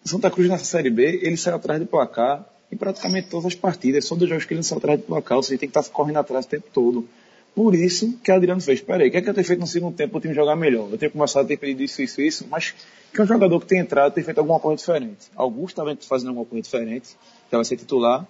Santa 0.04 0.32
Cruz 0.32 0.50
nessa 0.50 0.66
Série 0.66 0.90
B, 0.90 1.20
ele 1.22 1.38
saiu 1.38 1.58
atrás 1.58 1.80
do 1.80 1.86
placar 1.86 2.48
em 2.72 2.78
praticamente 2.78 3.30
todas 3.30 3.46
as 3.46 3.56
partidas. 3.56 4.06
São 4.06 4.18
dois 4.18 4.30
jogos 4.30 4.46
que 4.46 4.54
ele 4.54 4.60
não 4.60 4.64
saiu 4.64 4.80
atrás 4.80 5.00
do 5.00 5.06
placar, 5.06 5.38
você 5.38 5.58
tem 5.58 5.70
que 5.70 5.78
estar 5.78 5.92
correndo 5.92 6.18
atrás 6.18 6.46
o 6.46 6.50
tempo 6.50 6.68
todo. 6.74 7.08
Por 7.56 7.74
isso 7.74 8.20
que 8.24 8.32
Adriano 8.32 8.62
fez, 8.62 8.82
peraí, 8.82 9.08
o 9.08 9.12
que 9.12 9.18
é 9.18 9.22
que 9.22 9.30
eu 9.30 9.34
tenho 9.34 9.48
feito 9.48 9.60
no 9.60 9.66
segundo 9.66 9.96
tempo 9.96 10.16
o 10.18 10.22
time 10.22 10.34
jogar 10.34 10.56
melhor? 10.56 10.90
Eu 10.92 10.98
tenho 10.98 11.12
começado 11.12 11.46
a 11.46 11.48
ter 11.48 11.58
pedido 11.58 11.82
isso, 11.82 12.02
isso, 12.04 12.22
isso, 12.22 12.48
mas 12.52 12.76
que 13.12 13.20
um 13.20 13.26
jogador 13.26 13.60
que 13.60 13.66
tem 13.66 13.80
entrado 13.80 14.14
tem 14.14 14.24
feito 14.24 14.38
alguma 14.38 14.60
coisa 14.60 14.78
diferente. 14.78 15.26
Augusto 15.36 15.82
estava 15.82 15.98
fazendo 16.08 16.30
alguma 16.30 16.46
coisa 16.46 16.62
diferente, 16.62 17.18
que 17.50 17.56
vai 17.56 17.66
ser 17.66 17.78
titular, 17.78 18.28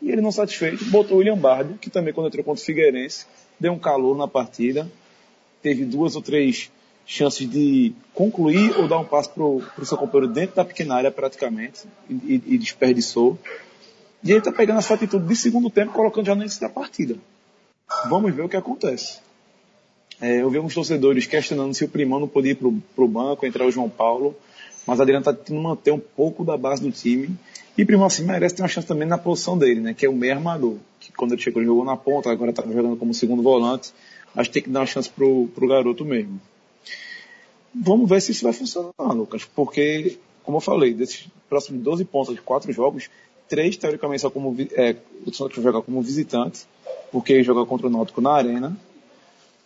e 0.00 0.12
ele 0.12 0.20
não 0.20 0.30
satisfeito, 0.30 0.84
botou 0.90 1.16
o 1.16 1.18
William 1.18 1.36
Bardo, 1.36 1.76
que 1.76 1.90
também 1.90 2.14
quando 2.14 2.28
entrou 2.28 2.44
contra 2.44 2.62
o 2.62 2.64
Figueirense, 2.64 3.26
deu 3.58 3.72
um 3.72 3.78
calor 3.80 4.16
na 4.16 4.28
partida, 4.28 4.88
teve 5.60 5.84
duas 5.84 6.14
ou 6.14 6.22
três 6.22 6.70
chances 7.04 7.50
de 7.50 7.92
concluir 8.14 8.78
ou 8.78 8.86
dar 8.86 8.98
um 8.98 9.04
passo 9.04 9.30
para 9.30 9.42
o 9.42 9.86
seu 9.86 9.98
companheiro 9.98 10.32
dentro 10.32 10.54
da 10.54 10.64
pequena 10.64 10.94
área 10.94 11.10
praticamente, 11.10 11.80
e, 12.08 12.14
e, 12.14 12.42
e 12.54 12.58
desperdiçou. 12.58 13.36
E 14.22 14.30
ele 14.30 14.38
está 14.38 14.50
pegando 14.52 14.78
essa 14.78 14.94
atitude 14.94 15.26
de 15.26 15.36
segundo 15.36 15.70
tempo, 15.70 15.92
colocando 15.92 16.26
já 16.26 16.34
no 16.34 16.42
início 16.42 16.60
da 16.60 16.68
partida. 16.68 17.16
Vamos 18.08 18.34
ver 18.34 18.42
o 18.42 18.48
que 18.48 18.56
acontece. 18.56 19.20
É, 20.20 20.42
eu 20.42 20.50
vi 20.50 20.56
alguns 20.56 20.74
torcedores 20.74 21.26
questionando 21.26 21.72
se 21.74 21.84
o 21.84 21.88
Primão 21.88 22.18
não 22.18 22.28
podia 22.28 22.52
ir 22.52 22.56
para 22.56 22.68
o 23.04 23.08
banco, 23.08 23.46
entrar 23.46 23.64
o 23.64 23.70
João 23.70 23.88
Paulo, 23.88 24.34
mas 24.86 25.00
Adriano 25.00 25.20
está 25.20 25.32
tentando 25.32 25.60
manter 25.60 25.92
um 25.92 26.00
pouco 26.00 26.44
da 26.44 26.56
base 26.56 26.82
do 26.82 26.90
time. 26.90 27.30
E 27.76 27.84
Primão, 27.84 28.06
assim, 28.06 28.24
merece 28.24 28.56
ter 28.56 28.62
uma 28.62 28.68
chance 28.68 28.86
também 28.86 29.06
na 29.06 29.16
posição 29.16 29.56
dele, 29.56 29.80
né? 29.80 29.94
Que 29.94 30.06
é 30.06 30.08
o 30.08 30.14
meio 30.14 30.34
armador. 30.34 30.76
Que 30.98 31.12
quando 31.12 31.32
ele 31.32 31.40
chegou, 31.40 31.62
ele 31.62 31.68
jogou 31.68 31.84
na 31.84 31.96
ponta, 31.96 32.30
agora 32.30 32.50
está 32.50 32.62
jogando 32.62 32.96
como 32.96 33.14
segundo 33.14 33.42
volante. 33.42 33.92
Acho 34.34 34.50
que 34.50 34.54
tem 34.54 34.62
que 34.64 34.70
dar 34.70 34.80
uma 34.80 34.86
chance 34.86 35.08
pro, 35.08 35.46
pro 35.54 35.68
garoto 35.68 36.04
mesmo. 36.04 36.40
Vamos 37.72 38.08
ver 38.08 38.20
se 38.20 38.32
isso 38.32 38.42
vai 38.42 38.52
funcionar, 38.52 39.12
Lucas, 39.12 39.44
porque, 39.44 40.18
como 40.42 40.56
eu 40.56 40.60
falei, 40.60 40.92
desses 40.92 41.28
próximos 41.48 41.80
12 41.82 42.04
pontos 42.06 42.34
de 42.34 42.40
4 42.40 42.72
jogos, 42.72 43.08
três, 43.48 43.76
teoricamente, 43.76 44.22
só 44.22 44.30
como, 44.30 44.54
é, 44.72 44.96
Santos 45.32 45.62
jogar 45.62 45.82
como 45.82 46.02
visitante, 46.02 46.66
porque 47.10 47.42
joga 47.42 47.64
contra 47.66 47.86
o 47.86 47.90
Náutico 47.90 48.20
na 48.20 48.32
Arena. 48.32 48.76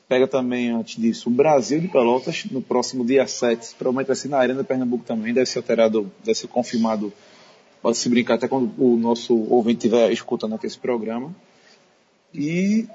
Pega 0.08 0.26
também, 0.26 0.70
antes 0.70 1.00
disso, 1.00 1.28
o 1.28 1.32
Brasil 1.32 1.80
de 1.80 1.88
Pelotas, 1.88 2.44
no 2.50 2.60
próximo 2.60 3.04
dia 3.04 3.26
7. 3.26 3.74
Provavelmente 3.78 4.08
vai 4.08 4.16
ser 4.16 4.28
na 4.28 4.38
Arena 4.38 4.60
de 4.60 4.68
Pernambuco 4.68 5.04
também, 5.04 5.32
deve 5.32 5.46
ser 5.46 5.58
alterado, 5.58 6.10
deve 6.24 6.38
ser 6.38 6.48
confirmado. 6.48 7.12
Pode 7.80 7.96
se 7.96 8.08
brincar 8.08 8.34
até 8.34 8.46
quando 8.46 8.72
o 8.78 8.96
nosso 8.96 9.34
ouvinte 9.34 9.86
estiver 9.86 10.12
escutando 10.12 10.54
aqui 10.54 10.66
esse 10.66 10.78
programa. 10.78 11.34
E 12.34 12.86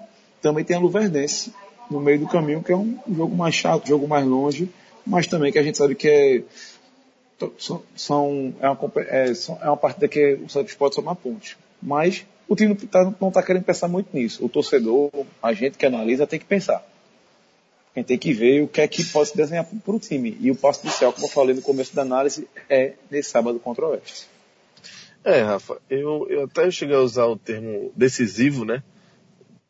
também 0.41 0.63
tem 0.63 0.77
a 0.77 0.79
Luverdense 0.79 1.53
no 1.89 1.99
meio 1.99 2.19
do 2.19 2.27
caminho, 2.27 2.63
que 2.63 2.71
é 2.71 2.77
um 2.77 2.97
jogo 3.15 3.35
mais 3.35 3.55
chato, 3.55 3.83
um 3.83 3.87
jogo 3.87 4.07
mais 4.07 4.25
longe, 4.25 4.69
mas 5.05 5.27
também 5.27 5.51
que 5.51 5.59
a 5.59 5.63
gente 5.63 5.77
sabe 5.77 5.95
que 5.95 6.07
é 6.07 6.43
são, 7.57 7.83
são, 7.95 8.55
é, 8.59 8.69
uma, 8.69 8.91
é, 8.97 9.31
é 9.61 9.67
uma 9.67 9.77
partida 9.77 10.07
que 10.07 10.33
o 10.35 10.49
Santos 10.49 10.73
pode 10.73 10.95
somar 10.95 11.15
pontos. 11.15 11.55
Mas 11.81 12.25
o 12.47 12.55
time 12.55 12.75
tá, 12.75 13.13
não 13.19 13.27
está 13.27 13.43
querendo 13.43 13.63
pensar 13.63 13.87
muito 13.87 14.09
nisso. 14.13 14.43
O 14.43 14.49
torcedor, 14.49 15.11
a 15.41 15.53
gente 15.53 15.77
que 15.77 15.85
analisa, 15.85 16.25
tem 16.25 16.39
que 16.39 16.45
pensar. 16.45 16.83
A 17.95 17.99
gente 17.99 18.07
tem 18.07 18.17
que 18.17 18.33
ver 18.33 18.61
o 18.61 18.67
que 18.67 18.81
é 18.81 18.87
que 18.87 19.03
pode 19.05 19.29
se 19.29 19.37
desenhar 19.37 19.65
para 19.65 19.95
o 19.95 19.99
time. 19.99 20.37
E 20.39 20.51
o 20.51 20.55
passo 20.55 20.85
inicial, 20.85 21.11
como 21.11 21.25
eu 21.25 21.31
falei 21.31 21.55
no 21.55 21.61
começo 21.61 21.95
da 21.95 22.03
análise, 22.03 22.47
é 22.69 22.93
nesse 23.09 23.29
sábado 23.29 23.59
contra 23.59 23.85
o 23.85 23.89
Oeste. 23.89 24.27
É, 25.23 25.41
Rafa, 25.41 25.77
eu, 25.89 26.25
eu 26.29 26.43
até 26.45 26.69
cheguei 26.71 26.95
a 26.95 27.01
usar 27.01 27.25
o 27.25 27.35
termo 27.35 27.91
decisivo, 27.95 28.63
né? 28.63 28.81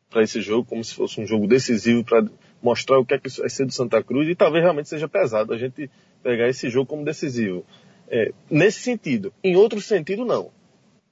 Para 0.10 0.24
esse 0.24 0.42
jogo, 0.42 0.68
como 0.68 0.84
se 0.84 0.94
fosse 0.94 1.20
um 1.20 1.26
jogo 1.26 1.48
decisivo 1.48 2.04
para 2.04 2.26
mostrar 2.62 3.00
o 3.00 3.06
que 3.06 3.14
é 3.14 3.20
que 3.20 3.30
vai 3.40 3.50
ser 3.50 3.66
do 3.66 3.72
Santa 3.72 4.04
Cruz 4.04 4.28
e 4.28 4.36
talvez 4.36 4.64
realmente 4.64 4.90
seja 4.90 5.08
pesado 5.08 5.54
a 5.54 5.58
gente 5.58 5.90
pegar 6.24 6.48
esse 6.48 6.70
jogo 6.70 6.88
como 6.88 7.06
decisivo. 7.06 7.66
É, 8.10 8.32
nesse 8.50 8.80
sentido. 8.82 9.34
Em 9.44 9.56
outro 9.56 9.82
sentido, 9.82 10.26
não. 10.26 10.52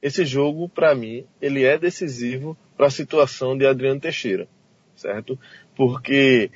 Esse 0.01 0.23
jogo, 0.25 0.69
para 0.69 0.93
mim, 0.93 1.25
ele 1.41 1.63
é 1.63 1.77
decisivo 1.77 2.57
para 2.77 2.87
a 2.87 2.91
situação 2.91 3.57
de 3.57 3.65
Adriano 3.65 3.99
Teixeira, 3.99 4.47
certo? 4.95 5.39
Porque, 5.75 6.51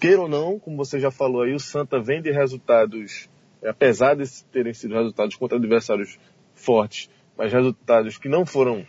queira 0.00 0.20
ou 0.20 0.28
não, 0.28 0.58
como 0.58 0.76
você 0.76 1.00
já 1.00 1.10
falou 1.10 1.42
aí, 1.42 1.52
o 1.52 1.60
Santa 1.60 2.00
vem 2.00 2.22
de 2.22 2.30
resultados, 2.30 3.28
apesar 3.64 4.14
de 4.14 4.24
terem 4.44 4.72
sido 4.72 4.94
resultados 4.94 5.36
contra 5.36 5.58
adversários 5.58 6.18
fortes, 6.54 7.10
mas 7.36 7.52
resultados 7.52 8.18
que 8.18 8.28
não 8.28 8.46
foram 8.46 8.86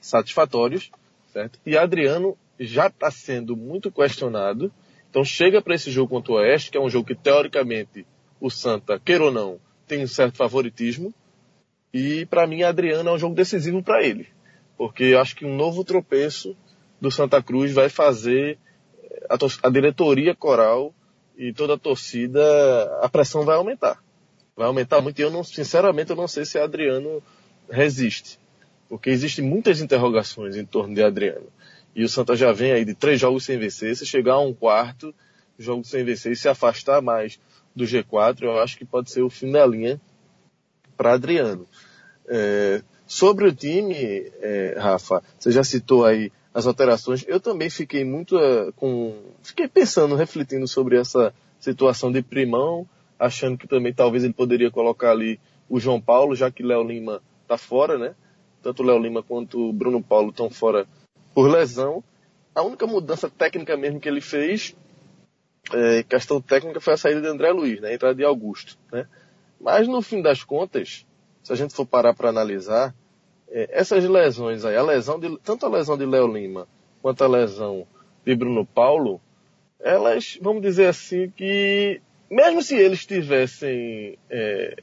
satisfatórios, 0.00 0.90
certo? 1.32 1.60
E 1.66 1.76
Adriano 1.76 2.36
já 2.58 2.86
está 2.86 3.10
sendo 3.10 3.56
muito 3.56 3.90
questionado, 3.90 4.72
então 5.10 5.24
chega 5.24 5.60
para 5.60 5.74
esse 5.74 5.90
jogo 5.90 6.08
contra 6.08 6.32
o 6.32 6.36
Oeste, 6.36 6.70
que 6.70 6.78
é 6.78 6.80
um 6.80 6.88
jogo 6.88 7.06
que 7.06 7.14
teoricamente 7.14 8.06
o 8.42 8.50
Santa, 8.50 8.98
queira 8.98 9.22
ou 9.22 9.30
não, 9.30 9.60
tem 9.86 10.02
um 10.02 10.06
certo 10.08 10.36
favoritismo, 10.36 11.14
e 11.94 12.26
para 12.26 12.44
mim 12.44 12.64
Adriano 12.64 13.08
é 13.08 13.12
um 13.12 13.18
jogo 13.18 13.36
decisivo 13.36 13.84
para 13.84 14.02
ele, 14.04 14.26
porque 14.76 15.04
eu 15.04 15.20
acho 15.20 15.36
que 15.36 15.46
um 15.46 15.54
novo 15.54 15.84
tropeço 15.84 16.56
do 17.00 17.08
Santa 17.08 17.40
Cruz 17.40 17.72
vai 17.72 17.88
fazer 17.88 18.58
a, 19.30 19.36
a 19.68 19.70
diretoria 19.70 20.34
coral 20.34 20.92
e 21.38 21.52
toda 21.52 21.74
a 21.74 21.78
torcida, 21.78 22.42
a 23.00 23.08
pressão 23.08 23.44
vai 23.44 23.56
aumentar. 23.56 24.02
Vai 24.56 24.66
aumentar 24.66 25.00
muito 25.00 25.20
e 25.20 25.22
eu 25.22 25.30
não, 25.30 25.44
sinceramente, 25.44 26.10
eu 26.10 26.16
não 26.16 26.26
sei 26.26 26.44
se 26.44 26.58
Adriano 26.58 27.22
resiste. 27.70 28.40
Porque 28.88 29.08
existem 29.08 29.44
muitas 29.44 29.80
interrogações 29.80 30.56
em 30.56 30.66
torno 30.66 30.94
de 30.94 31.02
Adriano. 31.02 31.46
E 31.94 32.04
o 32.04 32.08
Santa 32.08 32.34
já 32.34 32.52
vem 32.52 32.72
aí 32.72 32.84
de 32.84 32.94
três 32.94 33.20
jogos 33.20 33.44
sem 33.44 33.58
vencer. 33.58 33.96
Se 33.96 34.04
chegar 34.04 34.34
a 34.34 34.40
um 34.40 34.52
quarto 34.52 35.14
jogo 35.58 35.84
sem 35.84 36.04
vencer 36.04 36.32
e 36.32 36.36
se 36.36 36.48
afastar 36.48 37.00
mais 37.00 37.38
do 37.74 37.84
G4, 37.84 38.42
eu 38.42 38.58
acho 38.60 38.76
que 38.76 38.84
pode 38.84 39.10
ser 39.10 39.22
o 39.22 39.30
fim 39.30 39.50
da 39.50 39.66
linha 39.66 40.00
para 40.96 41.14
Adriano. 41.14 41.66
É, 42.26 42.82
sobre 43.06 43.46
o 43.46 43.54
time, 43.54 44.30
é, 44.40 44.76
Rafa, 44.78 45.22
você 45.38 45.50
já 45.50 45.64
citou 45.64 46.04
aí 46.04 46.30
as 46.54 46.66
alterações. 46.66 47.24
Eu 47.26 47.40
também 47.40 47.70
fiquei 47.70 48.04
muito 48.04 48.36
uh, 48.36 48.72
com. 48.74 49.14
Fiquei 49.42 49.68
pensando, 49.68 50.14
refletindo 50.14 50.66
sobre 50.68 50.98
essa 50.98 51.34
situação 51.58 52.12
de 52.12 52.22
primão, 52.22 52.86
achando 53.18 53.56
que 53.56 53.66
também 53.66 53.92
talvez 53.92 54.24
ele 54.24 54.32
poderia 54.32 54.70
colocar 54.70 55.10
ali 55.10 55.40
o 55.68 55.80
João 55.80 56.00
Paulo, 56.00 56.34
já 56.34 56.50
que 56.50 56.62
Léo 56.62 56.82
Lima 56.82 57.22
está 57.42 57.56
fora, 57.56 57.96
né? 57.96 58.14
Tanto 58.62 58.82
Léo 58.82 58.98
Lima 58.98 59.22
quanto 59.22 59.68
o 59.68 59.72
Bruno 59.72 60.02
Paulo 60.02 60.30
estão 60.30 60.50
fora 60.50 60.86
por 61.34 61.50
lesão. 61.50 62.04
A 62.54 62.62
única 62.62 62.86
mudança 62.86 63.30
técnica 63.30 63.76
mesmo 63.76 63.98
que 63.98 64.08
ele 64.08 64.20
fez, 64.20 64.76
é, 65.70 66.02
questão 66.02 66.40
técnica, 66.40 66.80
foi 66.80 66.94
a 66.94 66.96
saída 66.96 67.20
de 67.20 67.28
André 67.28 67.50
Luiz, 67.52 67.80
né? 67.80 67.90
A 67.90 67.94
entrada 67.94 68.14
de 68.14 68.24
Augusto, 68.24 68.78
né? 68.90 69.06
Mas 69.60 69.86
no 69.86 70.02
fim 70.02 70.20
das 70.20 70.42
contas, 70.42 71.06
se 71.42 71.52
a 71.52 71.56
gente 71.56 71.74
for 71.74 71.86
parar 71.86 72.14
para 72.14 72.28
analisar, 72.28 72.94
é, 73.48 73.68
essas 73.70 74.04
lesões 74.04 74.64
aí, 74.64 74.76
a 74.76 74.82
lesão 74.82 75.20
de, 75.20 75.38
tanto 75.38 75.66
a 75.66 75.68
lesão 75.68 75.96
de 75.96 76.04
Léo 76.04 76.26
Lima 76.26 76.66
quanto 77.00 77.22
a 77.22 77.28
lesão 77.28 77.86
de 78.24 78.34
Bruno 78.34 78.66
Paulo, 78.66 79.20
elas, 79.78 80.38
vamos 80.40 80.62
dizer 80.62 80.86
assim, 80.86 81.30
que 81.30 82.00
mesmo 82.30 82.62
se 82.62 82.76
eles 82.76 83.00
estivessem 83.00 84.18
é, 84.30 84.76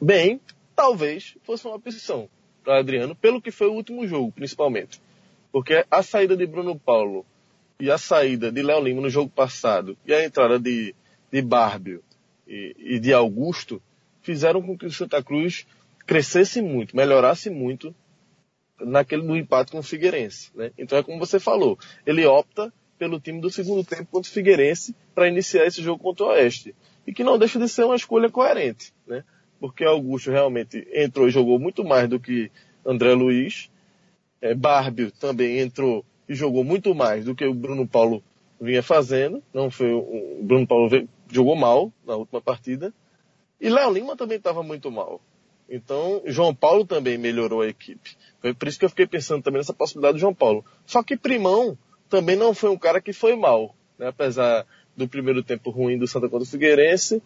bem, 0.00 0.40
talvez 0.74 1.36
fosse 1.42 1.66
uma 1.66 1.76
opção 1.76 2.28
para 2.64 2.78
Adriano, 2.78 3.14
pelo 3.14 3.40
que 3.40 3.50
foi 3.50 3.68
o 3.68 3.74
último 3.74 4.06
jogo, 4.06 4.32
principalmente. 4.32 5.00
Porque 5.52 5.84
a 5.90 6.02
saída 6.02 6.36
de 6.36 6.46
Bruno 6.46 6.78
Paulo 6.78 7.24
e 7.78 7.90
a 7.90 7.98
saída 7.98 8.50
de 8.50 8.62
Léo 8.62 8.82
Lima 8.82 9.00
no 9.00 9.10
jogo 9.10 9.30
passado 9.30 9.96
e 10.06 10.12
a 10.12 10.24
entrada 10.24 10.58
de, 10.58 10.94
de 11.30 11.42
Bárbio 11.42 12.02
e, 12.46 12.74
e 12.78 12.98
de 12.98 13.12
Augusto 13.12 13.82
fizeram 14.22 14.62
com 14.62 14.76
que 14.76 14.86
o 14.86 14.90
Santa 14.90 15.22
Cruz 15.22 15.66
crescesse 16.06 16.62
muito, 16.62 16.96
melhorasse 16.96 17.50
muito 17.50 17.94
naquele 18.80 19.22
no 19.22 19.36
empate 19.36 19.72
com 19.72 19.78
o 19.78 19.82
Figueirense. 19.82 20.50
Né? 20.54 20.70
Então 20.78 20.98
é 20.98 21.02
como 21.02 21.18
você 21.18 21.38
falou, 21.38 21.78
ele 22.04 22.24
opta 22.24 22.72
pelo 22.98 23.20
time 23.20 23.40
do 23.40 23.50
segundo 23.50 23.84
tempo 23.84 24.06
contra 24.10 24.30
o 24.30 24.32
Figueirense 24.32 24.94
para 25.14 25.28
iniciar 25.28 25.66
esse 25.66 25.82
jogo 25.82 26.02
contra 26.02 26.24
o 26.24 26.28
Oeste. 26.28 26.74
E 27.06 27.12
que 27.12 27.22
não 27.22 27.38
deixa 27.38 27.58
de 27.58 27.68
ser 27.68 27.84
uma 27.84 27.96
escolha 27.96 28.30
coerente, 28.30 28.92
né? 29.06 29.22
Porque 29.60 29.84
Augusto 29.84 30.30
realmente 30.30 30.86
entrou 30.92 31.28
e 31.28 31.30
jogou 31.30 31.58
muito 31.58 31.84
mais 31.84 32.08
do 32.08 32.18
que 32.18 32.50
André 32.84 33.14
Luiz. 33.14 33.70
É, 34.40 34.54
Bárbio 34.54 35.10
também 35.12 35.58
entrou 35.58 36.04
e 36.28 36.34
jogou 36.34 36.64
muito 36.64 36.94
mais 36.94 37.24
do 37.24 37.34
que 37.34 37.44
o 37.44 37.54
Bruno 37.54 37.86
Paulo 37.86 38.22
vinha 38.60 38.82
fazendo. 38.82 39.42
Não 39.52 39.70
foi 39.70 39.92
o 39.92 40.40
Bruno 40.42 40.66
Paulo 40.66 40.90
jogou 41.30 41.56
mal 41.56 41.92
na 42.06 42.16
última 42.16 42.40
partida. 42.40 42.92
E 43.60 43.68
Léo 43.68 43.92
Lima 43.92 44.16
também 44.16 44.38
estava 44.38 44.62
muito 44.62 44.90
mal. 44.90 45.20
Então, 45.68 46.22
João 46.26 46.54
Paulo 46.54 46.84
também 46.84 47.18
melhorou 47.18 47.62
a 47.62 47.68
equipe. 47.68 48.16
Foi 48.40 48.54
por 48.54 48.68
isso 48.68 48.78
que 48.78 48.84
eu 48.84 48.88
fiquei 48.90 49.06
pensando 49.06 49.42
também 49.42 49.58
nessa 49.58 49.74
possibilidade 49.74 50.14
do 50.14 50.20
João 50.20 50.34
Paulo. 50.34 50.64
Só 50.84 51.02
que 51.02 51.16
Primão 51.16 51.76
também 52.08 52.36
não 52.36 52.54
foi 52.54 52.70
um 52.70 52.78
cara 52.78 53.00
que 53.00 53.12
foi 53.12 53.34
mal, 53.34 53.74
né? 53.98 54.08
apesar 54.08 54.64
do 54.96 55.08
primeiro 55.08 55.42
tempo 55.42 55.70
ruim 55.70 55.98
do 55.98 56.06
Santa 56.06 56.28
contra 56.28 56.46
Figueirense. 56.46 57.20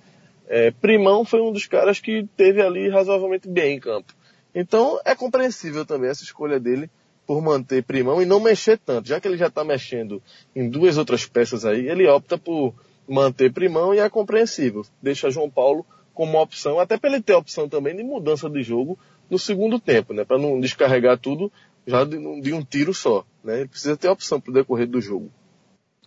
É, 0.48 0.70
Primão 0.70 1.24
foi 1.24 1.40
um 1.40 1.52
dos 1.52 1.66
caras 1.66 2.00
que 2.00 2.26
teve 2.36 2.62
ali 2.62 2.88
razoavelmente 2.88 3.48
bem 3.48 3.76
em 3.76 3.80
campo. 3.80 4.14
Então 4.54 4.98
é 5.04 5.14
compreensível 5.14 5.84
também 5.84 6.10
essa 6.10 6.24
escolha 6.24 6.58
dele 6.58 6.90
por 7.30 7.40
manter 7.40 7.84
Primão 7.84 8.20
e 8.20 8.26
não 8.26 8.40
mexer 8.40 8.76
tanto. 8.76 9.06
Já 9.08 9.20
que 9.20 9.28
ele 9.28 9.36
já 9.36 9.46
está 9.46 9.62
mexendo 9.62 10.20
em 10.52 10.68
duas 10.68 10.98
outras 10.98 11.26
peças 11.26 11.64
aí, 11.64 11.88
ele 11.88 12.04
opta 12.08 12.36
por 12.36 12.74
manter 13.08 13.52
Primão 13.52 13.94
e 13.94 14.00
é 14.00 14.10
compreensível. 14.10 14.84
Deixa 15.00 15.30
João 15.30 15.48
Paulo 15.48 15.86
como 16.12 16.32
uma 16.32 16.42
opção, 16.42 16.80
até 16.80 16.98
para 16.98 17.10
ele 17.10 17.22
ter 17.22 17.34
a 17.34 17.38
opção 17.38 17.68
também 17.68 17.94
de 17.94 18.02
mudança 18.02 18.50
de 18.50 18.60
jogo 18.64 18.98
no 19.30 19.38
segundo 19.38 19.78
tempo, 19.78 20.12
né? 20.12 20.24
Para 20.24 20.38
não 20.38 20.58
descarregar 20.58 21.18
tudo 21.18 21.52
já 21.86 22.02
de, 22.02 22.18
de, 22.40 22.52
um 22.52 22.64
tiro 22.64 22.92
só, 22.92 23.24
né? 23.44 23.60
Ele 23.60 23.68
precisa 23.68 23.96
ter 23.96 24.08
a 24.08 24.12
opção 24.12 24.40
para 24.40 24.50
o 24.50 24.54
decorrer 24.54 24.88
do 24.88 25.00
jogo. 25.00 25.30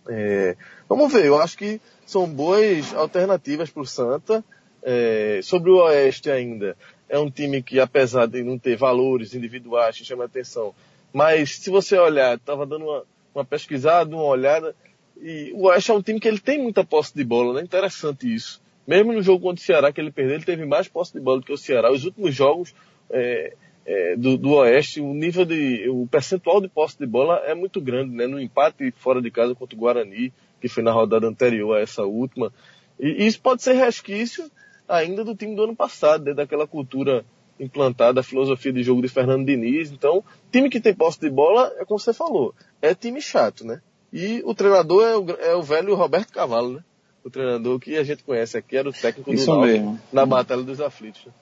É, 0.06 0.58
vamos 0.86 1.10
ver, 1.10 1.24
eu 1.24 1.40
acho 1.40 1.56
que 1.56 1.80
são 2.04 2.28
boas 2.28 2.92
alternativas 2.92 3.70
para 3.70 3.82
o 3.82 3.86
Santa. 3.86 4.44
É, 4.82 5.40
sobre 5.42 5.70
o 5.70 5.76
Oeste 5.76 6.30
ainda, 6.30 6.76
é 7.08 7.18
um 7.18 7.30
time 7.30 7.62
que 7.62 7.80
apesar 7.80 8.26
de 8.26 8.42
não 8.42 8.58
ter 8.58 8.76
valores 8.76 9.34
individuais 9.34 9.96
que 9.96 10.04
chamam 10.04 10.24
a 10.24 10.26
atenção, 10.26 10.74
mas 11.14 11.58
se 11.58 11.70
você 11.70 11.96
olhar, 11.96 12.36
estava 12.36 12.66
dando 12.66 12.86
uma, 12.86 13.04
uma 13.32 13.44
pesquisada, 13.44 14.12
uma 14.14 14.24
olhada, 14.24 14.74
e 15.22 15.52
o 15.54 15.68
Oeste 15.68 15.92
é 15.92 15.94
um 15.94 16.02
time 16.02 16.18
que 16.18 16.26
ele 16.26 16.40
tem 16.40 16.60
muita 16.60 16.84
posse 16.84 17.14
de 17.14 17.22
bola, 17.22 17.54
né? 17.54 17.62
Interessante 17.62 18.34
isso. 18.34 18.60
Mesmo 18.84 19.12
no 19.12 19.22
jogo 19.22 19.44
contra 19.44 19.62
o 19.62 19.64
Ceará 19.64 19.92
que 19.92 20.00
ele 20.00 20.10
perdeu, 20.10 20.34
ele 20.34 20.44
teve 20.44 20.66
mais 20.66 20.88
posse 20.88 21.12
de 21.12 21.20
bola 21.20 21.38
do 21.38 21.46
que 21.46 21.52
o 21.52 21.56
Ceará. 21.56 21.92
Os 21.92 22.04
últimos 22.04 22.34
jogos, 22.34 22.74
é, 23.08 23.54
é, 23.86 24.16
do, 24.16 24.36
do, 24.36 24.54
Oeste, 24.54 25.00
o 25.00 25.14
nível 25.14 25.44
de, 25.44 25.88
o 25.88 26.04
percentual 26.08 26.60
de 26.60 26.68
posse 26.68 26.98
de 26.98 27.06
bola 27.06 27.36
é 27.46 27.54
muito 27.54 27.80
grande, 27.80 28.12
né? 28.12 28.26
No 28.26 28.40
empate 28.40 28.92
fora 28.96 29.22
de 29.22 29.30
casa 29.30 29.54
contra 29.54 29.76
o 29.76 29.78
Guarani, 29.78 30.32
que 30.60 30.68
foi 30.68 30.82
na 30.82 30.90
rodada 30.90 31.28
anterior 31.28 31.76
a 31.76 31.80
essa 31.80 32.02
última. 32.02 32.52
E, 32.98 33.22
e 33.22 33.26
isso 33.26 33.40
pode 33.40 33.62
ser 33.62 33.74
resquício 33.74 34.50
ainda 34.88 35.22
do 35.24 35.36
time 35.36 35.54
do 35.54 35.62
ano 35.62 35.76
passado, 35.76 36.24
né? 36.24 36.34
daquela 36.34 36.66
cultura 36.66 37.24
implantada, 37.58 38.20
a 38.20 38.24
filosofia 38.24 38.72
de 38.72 38.82
jogo 38.82 39.02
de 39.02 39.08
Fernando 39.08 39.46
Diniz. 39.46 39.90
Então, 39.90 40.24
time 40.50 40.68
que 40.68 40.80
tem 40.80 40.94
posse 40.94 41.20
de 41.20 41.30
bola, 41.30 41.72
é 41.78 41.84
como 41.84 41.98
você 41.98 42.12
falou, 42.12 42.54
é 42.80 42.94
time 42.94 43.20
chato, 43.20 43.64
né? 43.64 43.80
E 44.12 44.42
o 44.44 44.54
treinador 44.54 45.02
é 45.04 45.16
o, 45.16 45.30
é 45.30 45.56
o 45.56 45.62
velho 45.62 45.94
Roberto 45.94 46.32
Cavalo, 46.32 46.74
né? 46.74 46.84
O 47.24 47.30
treinador 47.30 47.80
que 47.80 47.96
a 47.96 48.04
gente 48.04 48.22
conhece 48.22 48.56
aqui 48.56 48.76
era 48.76 48.88
o 48.88 48.92
técnico 48.92 49.32
Isso 49.32 49.46
do 49.46 49.58
Náutico 49.58 49.98
na 50.12 50.26
Batalha 50.26 50.62
dos 50.62 50.80
Aflitos. 50.80 51.24
Né? 51.24 51.32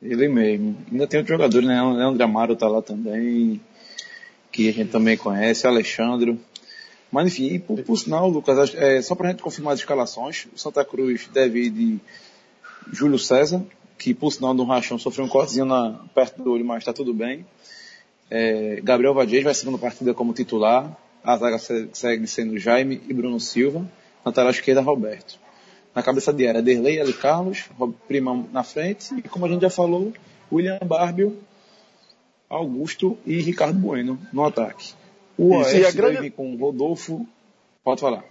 Ele 0.00 0.28
mesmo. 0.28 0.76
Ainda 0.90 1.06
tem 1.06 1.18
outros 1.18 1.36
jogadores, 1.36 1.66
né? 1.66 1.82
Leandro 1.82 2.22
Amaro 2.22 2.54
tá 2.54 2.68
lá 2.68 2.80
também, 2.80 3.60
que 4.52 4.68
a 4.68 4.72
gente 4.72 4.90
também 4.90 5.16
conhece, 5.16 5.66
Alexandre. 5.66 6.38
Mas 7.10 7.26
enfim, 7.26 7.46
e 7.46 7.58
por, 7.58 7.82
por 7.82 7.96
sinal, 7.96 8.28
Lucas, 8.28 8.74
é, 8.74 9.00
só 9.02 9.14
pra 9.14 9.30
gente 9.30 9.42
confirmar 9.42 9.74
as 9.74 9.80
escalações, 9.80 10.46
o 10.54 10.58
Santa 10.58 10.84
Cruz 10.84 11.28
deve 11.32 11.64
ir 11.64 11.70
de 11.70 11.98
Júlio 12.92 13.18
César, 13.18 13.62
que 13.98 14.14
por 14.14 14.30
sinal 14.30 14.54
do 14.54 14.64
rachão 14.64 14.98
sofreu 14.98 15.24
um 15.24 15.28
cortezinho 15.28 15.64
na, 15.64 16.00
perto 16.14 16.42
do 16.42 16.52
olho, 16.52 16.64
mas 16.64 16.84
tá 16.84 16.92
tudo 16.92 17.14
bem. 17.14 17.46
É, 18.30 18.80
Gabriel 18.82 19.14
Vadias 19.14 19.44
vai 19.44 19.54
segunda 19.54 19.78
partida 19.78 20.12
como 20.12 20.32
titular. 20.32 20.96
A 21.22 21.36
zaga 21.36 21.58
segue 21.58 22.26
sendo 22.26 22.58
Jaime 22.58 23.00
e 23.08 23.14
Bruno 23.14 23.40
Silva. 23.40 23.86
Na 24.24 24.32
tela 24.32 24.50
esquerda, 24.50 24.80
Roberto. 24.80 25.38
Na 25.94 26.02
cabeça 26.02 26.32
de 26.32 26.46
área, 26.46 26.62
Derlei, 26.62 26.98
L. 26.98 27.12
Carlos, 27.12 27.64
Prima 28.06 28.44
na 28.52 28.62
frente, 28.62 29.14
e 29.14 29.22
como 29.22 29.46
a 29.46 29.48
gente 29.48 29.62
já 29.62 29.70
falou, 29.70 30.12
William 30.52 30.78
Barbio, 30.84 31.38
Augusto 32.48 33.16
e 33.24 33.40
Ricardo 33.40 33.78
Bueno 33.78 34.18
no 34.32 34.44
ataque. 34.44 34.92
O 35.38 35.56
Oeste 35.56 35.80
Isso, 35.80 35.96
grande... 35.96 36.18
vai 36.18 36.30
com 36.30 36.54
Rodolfo. 36.56 37.26
Pode 37.82 38.00
falar. 38.00 38.24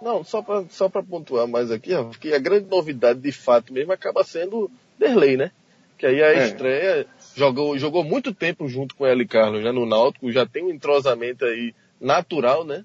Não, 0.00 0.22
só 0.22 0.42
para 0.42 0.64
só 0.68 0.88
pontuar 0.88 1.46
mais 1.46 1.70
aqui, 1.70 1.94
ó, 1.94 2.04
que 2.10 2.32
a 2.32 2.38
grande 2.38 2.68
novidade 2.68 3.20
de 3.20 3.32
fato 3.32 3.72
mesmo 3.72 3.92
acaba 3.92 4.22
sendo 4.24 4.70
Derlei, 4.98 5.36
né? 5.36 5.50
Que 5.98 6.06
aí 6.06 6.22
a 6.22 6.34
é. 6.34 6.46
estreia 6.46 7.06
jogou, 7.34 7.78
jogou 7.78 8.04
muito 8.04 8.34
tempo 8.34 8.68
junto 8.68 8.94
com 8.94 9.06
L. 9.06 9.26
Carlos 9.26 9.62
né, 9.62 9.72
no 9.72 9.86
Náutico, 9.86 10.30
já 10.30 10.46
tem 10.46 10.64
um 10.64 10.70
entrosamento 10.70 11.44
aí 11.44 11.74
natural, 12.00 12.64
né? 12.64 12.84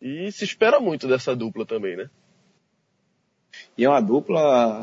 E 0.00 0.32
se 0.32 0.44
espera 0.44 0.80
muito 0.80 1.06
dessa 1.06 1.36
dupla 1.36 1.66
também, 1.66 1.96
né? 1.96 2.08
E 3.76 3.84
é 3.84 3.88
uma 3.88 4.00
dupla, 4.00 4.80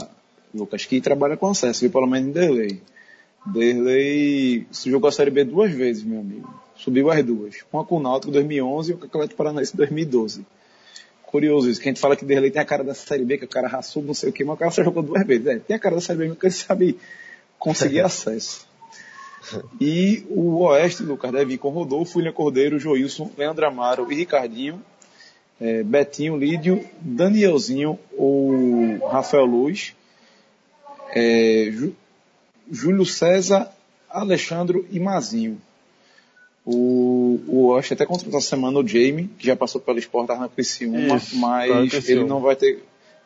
Lucas, 0.53 0.85
que 0.85 1.01
trabalha 1.01 1.35
com 1.35 1.47
acesso, 1.47 1.81
viu? 1.81 1.91
Pelo 1.91 2.07
menos 2.07 2.29
em 2.29 2.31
Derlei. 2.31 2.81
Derlei 3.45 4.67
se 4.71 4.89
jogou 4.89 5.07
a 5.07 5.11
Série 5.11 5.31
B 5.31 5.43
duas 5.43 5.71
vezes, 5.71 6.03
meu 6.03 6.19
amigo. 6.19 6.61
Subiu 6.75 7.09
as 7.09 7.23
duas. 7.25 7.65
Uma 7.71 7.83
com 7.83 7.97
o 7.97 7.99
Náutico 7.99 8.29
em 8.29 8.33
2011 8.33 8.91
e 8.91 8.95
o 8.95 9.03
Atlético 9.03 9.35
Paranaense 9.35 9.73
em 9.73 9.77
2012. 9.77 10.45
Curioso 11.27 11.69
isso, 11.69 11.81
que 11.81 11.89
a 11.89 11.91
gente 11.91 11.99
fala 11.99 12.15
que 12.15 12.23
Derlei 12.23 12.49
tem 12.49 12.61
a 12.61 12.65
cara 12.65 12.85
da 12.85 12.93
Série 12.93 13.25
B, 13.25 13.37
que 13.37 13.43
o 13.43 13.49
cara 13.49 13.67
raçou, 13.67 14.01
não 14.01 14.13
sei 14.13 14.29
o 14.29 14.33
que, 14.33 14.45
mas 14.45 14.55
o 14.55 14.57
cara 14.57 14.71
só 14.71 14.81
jogou 14.81 15.03
duas 15.03 15.27
vezes. 15.27 15.45
É, 15.45 15.59
tem 15.59 15.75
a 15.75 15.79
cara 15.79 15.95
da 15.95 16.01
Série 16.01 16.19
B, 16.19 16.27
porque 16.29 16.47
ele 16.47 16.53
sabe 16.53 16.97
conseguir 17.59 17.99
acesso. 18.01 18.65
E 19.79 20.25
o 20.29 20.59
Oeste, 20.63 21.03
Lucas, 21.03 21.31
deve 21.31 21.55
ir 21.55 21.57
com 21.57 21.69
Rodolfo, 21.69 22.17
William 22.17 22.33
Cordeiro, 22.33 22.79
Joilson, 22.79 23.29
Leandro 23.37 23.67
Amaro 23.67 24.11
e 24.11 24.15
Ricardinho. 24.15 24.81
É, 25.59 25.83
Betinho, 25.83 26.37
Lídio, 26.37 26.85
Danielzinho 27.01 27.99
ou 28.15 28.97
Rafael 29.07 29.45
Luz. 29.45 29.95
É, 31.13 31.71
Júlio 32.71 33.05
César, 33.05 33.69
Alexandro 34.09 34.87
e 34.89 34.99
Mazinho. 34.99 35.61
O, 36.65 37.16
o 37.47 37.67
Oeste 37.67 37.93
até 37.93 38.05
contratou 38.05 38.37
essa 38.37 38.49
semana 38.49 38.79
o 38.79 38.87
Jamie, 38.87 39.29
que 39.37 39.45
já 39.45 39.55
passou 39.55 39.81
pelo 39.81 39.99
Sport 39.99 40.29
na 40.29 40.49
Criciúma, 40.49 41.17
Isso, 41.17 41.37
mas 41.37 42.09
ele 42.09 42.23
não 42.23 42.41
vai 42.41 42.55
ter, 42.55 42.83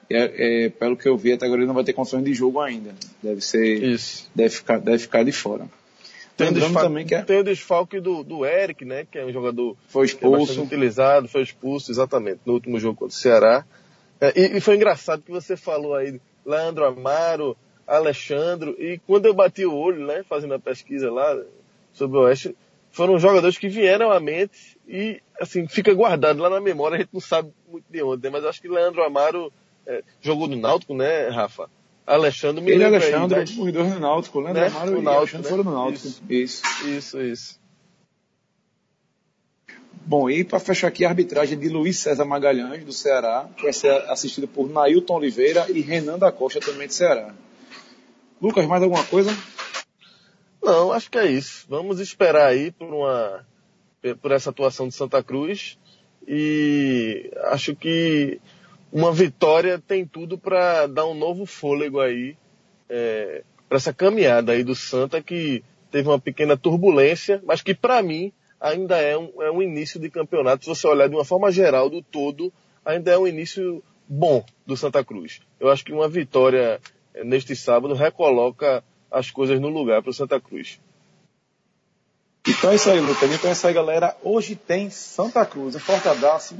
é, 0.09 0.65
é, 0.65 0.69
pelo 0.69 0.97
que 0.97 1.07
eu 1.07 1.17
vi 1.17 1.33
até 1.33 1.45
agora 1.45 1.61
ele 1.61 1.67
não 1.67 1.73
vai 1.73 1.83
ter 1.83 1.93
condições 1.93 2.23
de 2.23 2.33
jogo 2.33 2.59
ainda. 2.59 2.93
Deve 3.21 3.41
ser, 3.41 3.83
Isso. 3.83 4.29
deve 4.33 4.49
ficar, 4.49 4.79
deve 4.79 4.99
ficar 4.99 5.23
de 5.23 5.31
fora. 5.31 5.67
Tem 6.37 6.49
o 6.49 6.53
desfalque, 6.53 6.87
também 6.87 7.05
que 7.05 7.15
é... 7.15 7.21
tem 7.21 7.39
o 7.39 7.43
desfalque 7.43 7.99
do, 7.99 8.23
do 8.23 8.45
Eric, 8.45 8.83
né, 8.85 9.05
que 9.09 9.17
é 9.17 9.25
um 9.25 9.31
jogador 9.31 9.75
foi 9.87 10.05
expulso, 10.05 10.59
é 10.59 10.63
utilizado, 10.63 11.27
foi 11.27 11.43
expulso 11.43 11.91
exatamente 11.91 12.39
no 12.45 12.53
último 12.53 12.79
jogo 12.79 12.97
contra 12.97 13.15
o 13.15 13.19
Ceará. 13.19 13.65
É, 14.19 14.33
e, 14.35 14.57
e 14.57 14.61
foi 14.61 14.75
engraçado 14.75 15.21
que 15.21 15.31
você 15.31 15.55
falou 15.55 15.93
aí, 15.93 16.19
Leandro 16.45 16.85
Amaro, 16.85 17.55
Alexandre, 17.85 18.71
e 18.79 18.99
quando 19.05 19.25
eu 19.25 19.33
bati 19.33 19.65
o 19.65 19.75
olho, 19.75 20.05
né, 20.05 20.23
fazendo 20.27 20.53
a 20.53 20.59
pesquisa 20.59 21.11
lá 21.11 21.37
sobre 21.93 22.17
o 22.17 22.21
Oeste, 22.21 22.55
foram 22.91 23.17
jogadores 23.19 23.57
que 23.57 23.69
vieram 23.69 24.11
à 24.11 24.19
mente 24.19 24.77
e, 24.87 25.21
assim, 25.39 25.67
fica 25.67 25.93
guardado 25.93 26.41
lá 26.41 26.49
na 26.49 26.61
memória, 26.61 26.97
a 26.97 26.99
gente 26.99 27.13
não 27.13 27.21
sabe 27.21 27.51
muito 27.69 27.85
de 27.89 28.03
onde, 28.03 28.23
né, 28.23 28.29
mas 28.29 28.45
acho 28.45 28.61
que 28.61 28.67
Leandro 28.67 29.03
Amaro 29.03 29.51
é, 29.85 30.03
jogou 30.21 30.47
no 30.47 30.55
Náutico, 30.55 30.93
né, 30.93 31.29
Rafa? 31.29 31.69
Alexandre 32.05 32.63
me 32.63 32.71
Ele 32.71 32.83
e 32.83 32.85
Alexandre, 32.85 33.39
aí, 33.39 33.45
mas... 33.47 33.57
os 33.57 33.71
dois 33.71 33.93
no 33.93 33.99
Náutico, 33.99 34.39
Leandro 34.39 34.61
né? 34.61 34.67
Amaro 34.67 34.97
e 34.97 35.01
Náutico, 35.01 35.09
Alexandre 35.09 35.43
né? 35.43 35.49
foram 35.49 35.63
no 35.63 35.71
Náutico. 35.71 36.07
Isso, 36.07 36.21
isso, 36.29 36.87
isso. 36.87 37.21
isso. 37.21 37.61
Bom, 40.03 40.29
e 40.29 40.43
para 40.43 40.59
fechar 40.59 40.87
aqui 40.87 41.05
a 41.05 41.09
arbitragem 41.09 41.57
de 41.57 41.69
Luiz 41.69 41.99
César 41.99 42.25
Magalhães, 42.25 42.83
do 42.83 42.91
Ceará, 42.91 43.47
que 43.55 43.63
vai 43.63 43.71
ser 43.71 43.91
assistida 44.09 44.47
por 44.47 44.69
Nailton 44.69 45.15
Oliveira 45.15 45.67
e 45.69 45.79
Renan 45.79 46.17
da 46.17 46.31
Costa, 46.31 46.59
também 46.59 46.87
do 46.87 46.93
Ceará. 46.93 47.33
Lucas, 48.41 48.65
mais 48.65 48.81
alguma 48.81 49.03
coisa? 49.03 49.31
Não, 50.61 50.91
acho 50.91 51.09
que 51.09 51.17
é 51.17 51.25
isso. 51.25 51.65
Vamos 51.67 51.99
esperar 51.99 52.47
aí 52.47 52.71
por 52.71 52.93
uma 52.93 53.45
por 54.21 54.31
essa 54.31 54.49
atuação 54.49 54.87
de 54.87 54.95
Santa 54.95 55.21
Cruz 55.21 55.77
e 56.27 57.31
acho 57.45 57.75
que 57.75 58.39
uma 58.91 59.11
vitória 59.11 59.77
tem 59.77 60.05
tudo 60.05 60.39
para 60.39 60.87
dar 60.87 61.05
um 61.05 61.13
novo 61.13 61.45
fôlego 61.45 61.99
aí 61.99 62.35
é, 62.89 63.43
para 63.69 63.77
essa 63.77 63.93
caminhada 63.93 64.53
aí 64.53 64.63
do 64.63 64.75
Santa 64.75 65.21
que 65.21 65.63
teve 65.91 66.09
uma 66.09 66.19
pequena 66.19 66.57
turbulência, 66.57 67.41
mas 67.45 67.61
que 67.61 67.75
para 67.75 68.01
mim 68.01 68.33
ainda 68.59 68.97
é 68.97 69.15
um, 69.15 69.41
é 69.41 69.51
um 69.51 69.61
início 69.61 69.99
de 69.99 70.09
campeonato. 70.09 70.63
Se 70.63 70.69
você 70.69 70.87
olhar 70.87 71.07
de 71.07 71.15
uma 71.15 71.25
forma 71.25 71.51
geral 71.51 71.89
do 71.89 72.01
todo, 72.01 72.51
ainda 72.83 73.11
é 73.11 73.17
um 73.17 73.27
início 73.27 73.83
bom 74.07 74.43
do 74.65 74.75
Santa 74.75 75.03
Cruz. 75.03 75.41
Eu 75.59 75.69
acho 75.69 75.85
que 75.85 75.93
uma 75.93 76.09
vitória 76.09 76.79
neste 77.23 77.55
sábado, 77.55 77.93
recoloca 77.93 78.83
as 79.11 79.29
coisas 79.29 79.59
no 79.59 79.67
lugar 79.67 80.01
para 80.01 80.09
o 80.09 80.13
Santa 80.13 80.39
Cruz. 80.39 80.79
Então 82.47 82.71
é 82.71 82.75
isso 82.75 82.89
aí, 82.89 82.99
Lucas. 82.99 83.31
Então 83.31 83.49
é 83.49 83.53
isso 83.53 83.67
aí, 83.67 83.73
galera. 83.73 84.17
Hoje 84.23 84.55
tem 84.55 84.89
Santa 84.89 85.45
Cruz. 85.45 85.75
Um 85.75 85.79
forte 85.79 86.07
abraço. 86.07 86.55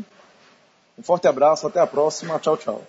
Um 0.97 1.01
forte 1.01 1.27
abraço. 1.27 1.65
Até 1.65 1.79
a 1.79 1.87
próxima. 1.87 2.37
Tchau, 2.37 2.57
tchau. 2.57 2.87